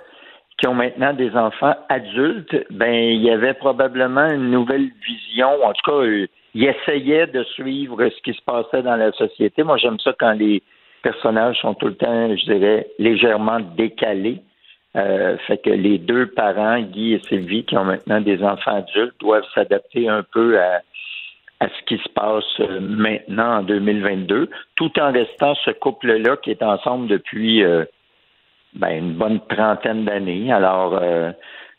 [0.63, 5.49] qui ont maintenant des enfants adultes, ben il y avait probablement une nouvelle vision.
[5.61, 9.63] En tout cas, euh, ils essayaient de suivre ce qui se passait dans la société.
[9.63, 10.63] Moi, j'aime ça quand les
[11.01, 14.39] personnages sont tout le temps, je dirais, légèrement décalés.
[14.95, 19.19] Euh, fait que les deux parents, Guy et Sylvie, qui ont maintenant des enfants adultes,
[19.19, 20.79] doivent s'adapter un peu à,
[21.59, 26.51] à ce qui se passe euh, maintenant en 2022, tout en restant ce couple-là qui
[26.51, 27.83] est ensemble depuis euh,
[28.75, 30.51] ben, une bonne trentaine d'années.
[30.51, 31.31] Alors, euh,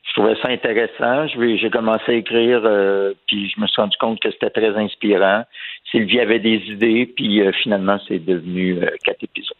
[0.07, 1.26] je trouvais ça intéressant.
[1.28, 5.45] J'ai commencé à écrire, euh, puis je me suis rendu compte que c'était très inspirant.
[5.90, 9.57] Sylvie avait des idées, puis euh, finalement, c'est devenu euh, quatre épisodes.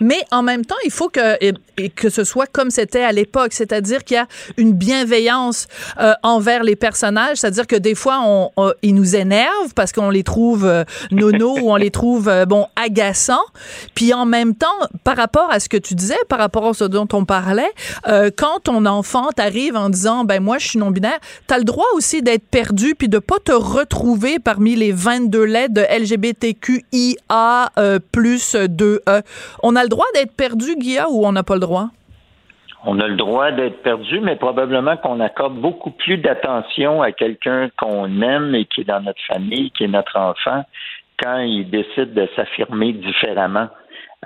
[0.00, 1.52] Mais en même temps, il faut que, et-
[1.90, 5.68] que ce soit comme c'était à l'époque, c'est-à-dire qu'il y a une bienveillance
[6.00, 10.10] euh, envers les personnages, c'est-à-dire que des fois, on, on- ils nous énervent parce qu'on
[10.10, 13.44] les trouve euh, nono ou on les trouve, euh, bon, agaçants.
[13.94, 14.66] Puis en même temps,
[15.04, 17.70] par rapport à ce que tu disais, par rapport à ce dont on parlait,
[18.08, 21.86] euh, quand ton enfant t'arrive en disant, ben moi, je suis non-binaire, t'as le droit
[21.94, 27.98] aussi d'être perdu puis de pas te retrouver parmi les 22 lettres de LGBTQIA euh,
[28.12, 29.22] plus 2E.
[29.62, 31.88] On a le droit d'être perdu, Guilla, ou on n'a pas le droit?
[32.84, 37.70] On a le droit d'être perdu, mais probablement qu'on accorde beaucoup plus d'attention à quelqu'un
[37.76, 40.64] qu'on aime et qui est dans notre famille, qui est notre enfant,
[41.20, 43.68] quand il décide de s'affirmer différemment.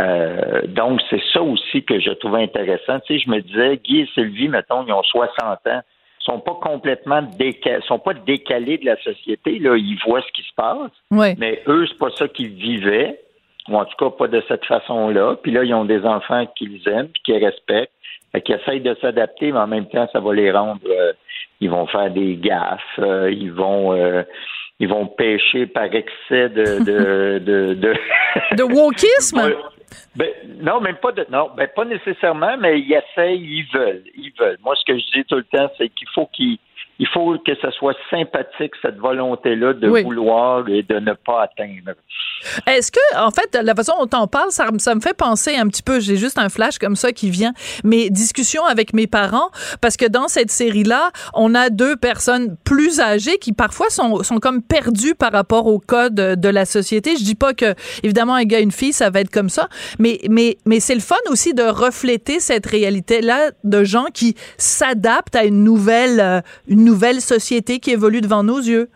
[0.01, 3.01] Euh, donc, c'est ça aussi que je trouvais intéressant.
[3.07, 5.81] Tu sais, je me disais, Guy et Sylvie, mettons, ils ont 60 ans,
[6.21, 9.59] sont pas complètement décalés, sont pas décalés de la société.
[9.59, 10.91] Là, ils voient ce qui se passe.
[11.39, 13.21] Mais eux, c'est pas ça qu'ils vivaient,
[13.69, 15.37] ou en tout cas pas de cette façon-là.
[15.43, 17.93] Puis là, ils ont des enfants qu'ils aiment puis qu'ils respectent,
[18.45, 20.81] qu'ils essayent de s'adapter, mais en même temps, ça va les rendre.
[20.89, 21.13] euh,
[21.61, 23.93] ils vont faire des gaffes, euh, ils vont.
[23.95, 24.23] euh,
[24.81, 27.95] ils vont pêcher par excès de de de, de,
[28.57, 29.41] De wokisme?
[30.17, 30.29] Ben,
[30.61, 31.27] non, même pas de.
[31.31, 34.03] Non, ben, pas nécessairement, mais ils essayent, ils veulent.
[34.15, 34.57] Ils veulent.
[34.65, 36.59] Moi, ce que je dis tout le temps, c'est qu'il faut qu'ils
[37.03, 41.97] il faut que ce soit sympathique, cette volonté-là de vouloir et de ne pas atteindre.
[42.69, 45.67] Est-ce que, en fait, la façon dont on parle, ça, ça me fait penser un
[45.67, 49.51] petit peu, j'ai juste un flash comme ça qui vient, mes discussions avec mes parents,
[49.81, 54.39] parce que dans cette série-là, on a deux personnes plus âgées qui parfois sont, sont
[54.39, 57.17] comme perdues par rapport au code de la société.
[57.17, 57.75] Je dis pas que,
[58.05, 61.01] évidemment, un gars, une fille, ça va être comme ça, mais, mais, mais c'est le
[61.01, 66.85] fun aussi de refléter cette réalité-là de gens qui s'adaptent à une nouvelle, euh, une
[66.85, 68.89] nouvelle société qui évolue devant nos yeux.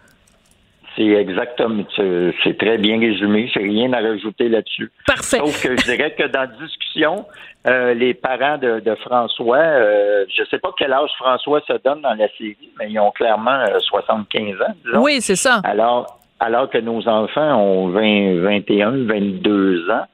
[0.97, 3.51] C'est exactement, c'est très bien résumé.
[3.53, 4.91] J'ai rien à rajouter là-dessus.
[5.07, 5.39] Parfait.
[5.39, 7.27] Sauf que je dirais que dans la discussion,
[7.67, 12.15] euh, les parents de, François, euh, je sais pas quel âge François se donne dans
[12.15, 15.03] la série, mais ils ont clairement 75 euh, ans.
[15.03, 15.61] Oui, c'est ça.
[15.65, 20.07] Alors, alors que nos enfants ont 20, 21, 22 ans.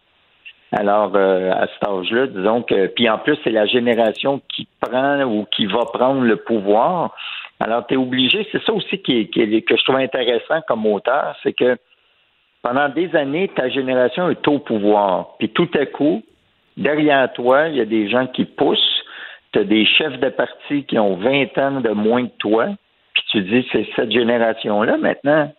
[0.72, 5.46] Alors, à cet âge-là, disons que, puis en plus, c'est la génération qui prend ou
[5.54, 7.14] qui va prendre le pouvoir.
[7.62, 11.52] Alors, tu es obligé, c'est ça aussi qui, que je trouve intéressant comme auteur, c'est
[11.52, 11.76] que
[12.60, 15.36] pendant des années, ta génération est au pouvoir.
[15.38, 16.22] Puis tout à coup,
[16.76, 19.04] derrière toi, il y a des gens qui poussent.
[19.52, 22.68] Tu as des chefs de parti qui ont 20 ans de moins que toi.
[23.14, 25.52] Puis tu dis, c'est cette génération-là maintenant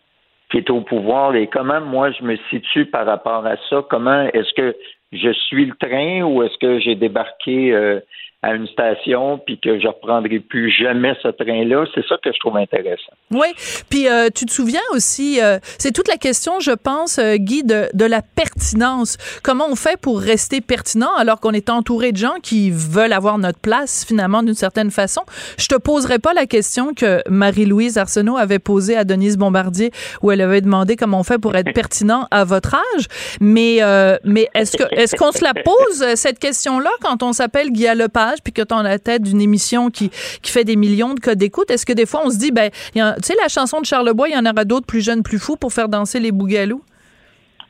[0.50, 1.34] qui est au pouvoir.
[1.34, 3.82] Et comment moi je me situe par rapport à ça?
[3.88, 4.76] Comment est-ce que
[5.14, 8.00] je suis le train ou est-ce que j'ai débarqué euh,
[8.42, 11.86] à une station puis que je reprendrai plus jamais ce train-là?
[11.94, 13.12] C'est ça que je trouve intéressant.
[13.30, 13.48] Oui,
[13.88, 17.88] puis euh, tu te souviens aussi, euh, c'est toute la question, je pense, Guy, de,
[17.94, 19.16] de, la pertinence.
[19.42, 23.38] Comment on fait pour rester pertinent alors qu'on est entouré de gens qui veulent avoir
[23.38, 25.22] notre place finalement d'une certaine façon?
[25.56, 29.90] Je te poserai pas la question que Marie-Louise Arsenault avait posée à Denise Bombardier
[30.22, 33.06] où elle avait demandé comment on fait pour être pertinent à votre âge,
[33.40, 33.80] mais
[34.24, 38.38] mais est-ce que est-ce qu'on se la pose cette question-là quand on s'appelle Guy Lepage
[38.42, 40.10] puis que tu as la tête d'une émission qui,
[40.42, 42.70] qui fait des millions de codes d'écoute, est-ce que des fois on se dit, ben,
[42.70, 45.56] tu sais, la chanson de Charlebois, il y en aura d'autres plus jeunes, plus fous
[45.56, 46.82] pour faire danser les bougalous?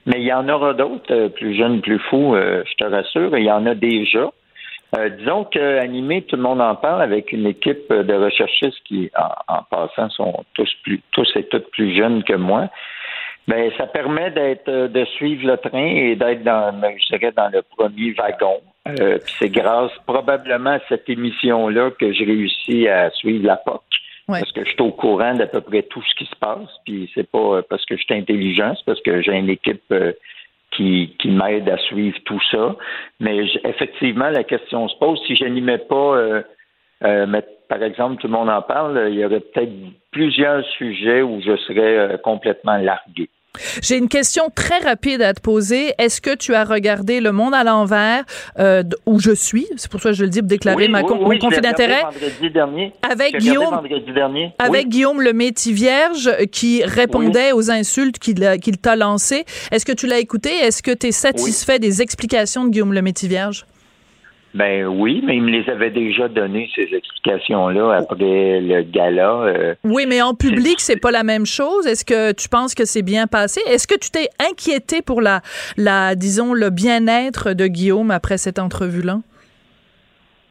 [0.07, 3.37] Mais il y en aura d'autres euh, plus jeunes, plus fous, euh, je te rassure.
[3.39, 4.31] Il y en a déjà.
[4.99, 9.11] Euh, disons qu'animé, tout le monde en parle avec une équipe de recherchistes qui,
[9.49, 12.69] en, passant, sont tous plus, tous et toutes plus jeunes que moi.
[13.47, 17.63] Ben, ça permet d'être, de suivre le train et d'être dans, je dirais, dans le
[17.63, 18.61] premier wagon.
[18.89, 23.83] Euh, c'est grâce probablement à cette émission-là que j'ai réussi à suivre la POC.
[24.27, 26.71] Parce que je suis au courant d'à peu près tout ce qui se passe.
[26.87, 30.13] Puis c'est pas parce que je suis intelligent, c'est parce que j'ai une équipe euh,
[30.71, 32.75] qui, qui m'aide à suivre tout ça.
[33.21, 35.21] Mais effectivement, la question se pose.
[35.27, 36.43] Si je n'animais pas, euh,
[37.05, 37.27] euh
[37.67, 39.73] par exemple, tout le monde en parle, il y aurait peut-être
[40.13, 43.31] plusieurs sujets où je serais complètement largué.
[43.83, 45.93] J'ai une question très rapide à te poser.
[45.99, 48.25] Est-ce que tu as regardé Le Monde à l'envers,
[48.59, 51.39] euh, où je suis, c'est pour ça que je le dis, pour déclarer ma mon
[51.39, 52.03] conflit d'intérêt,
[53.03, 53.81] avec Guillaume,
[54.59, 55.33] avec Guillaume le
[55.73, 59.45] Vierge, qui répondait aux insultes qu'il t'a lancées.
[59.71, 60.51] Est-ce que tu l'as écouté?
[60.51, 63.67] Est-ce que tu es satisfait des explications de Guillaume le Vierge?
[64.55, 69.33] Ben oui, mais il me les avait déjà donné ces explications-là après le gala.
[69.43, 69.75] Euh.
[69.83, 71.89] oui, mais en public, c'est pas la même chose.
[71.89, 73.61] Est-ce que tu penses que c'est bien passé?
[73.67, 75.41] Est-ce que tu t'es inquiété pour la,
[75.77, 79.19] la, disons, le bien-être de Guillaume après cette entrevue-là?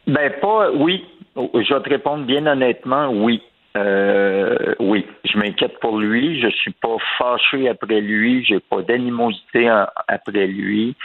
[0.07, 0.71] Ben pas.
[0.71, 1.05] Oui,
[1.37, 3.09] je vais te répondre bien honnêtement.
[3.09, 3.41] Oui.
[3.75, 6.41] Euh, oui, je m'inquiète pour lui.
[6.41, 8.43] Je suis pas fâché après lui.
[8.43, 9.69] J'ai pas d'animosité
[10.07, 10.95] après lui.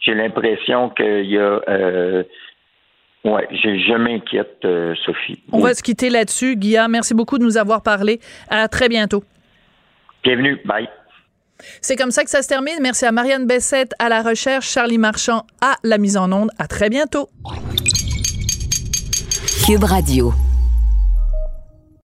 [0.00, 2.22] J'ai l'impression qu'il y a euh,
[3.24, 5.42] oui, je, m'inquiète, euh, Sophie.
[5.52, 6.56] On va se quitter là-dessus.
[6.56, 8.20] Guillaume, merci beaucoup de nous avoir parlé.
[8.48, 9.24] À très bientôt.
[10.22, 10.58] Bienvenue.
[10.64, 10.88] Bye.
[11.80, 12.78] C'est comme ça que ça se termine.
[12.80, 16.50] Merci à Marianne Bessette à la recherche, Charlie Marchand à la mise en onde.
[16.58, 17.28] À très bientôt.
[19.66, 20.32] Cube Radio.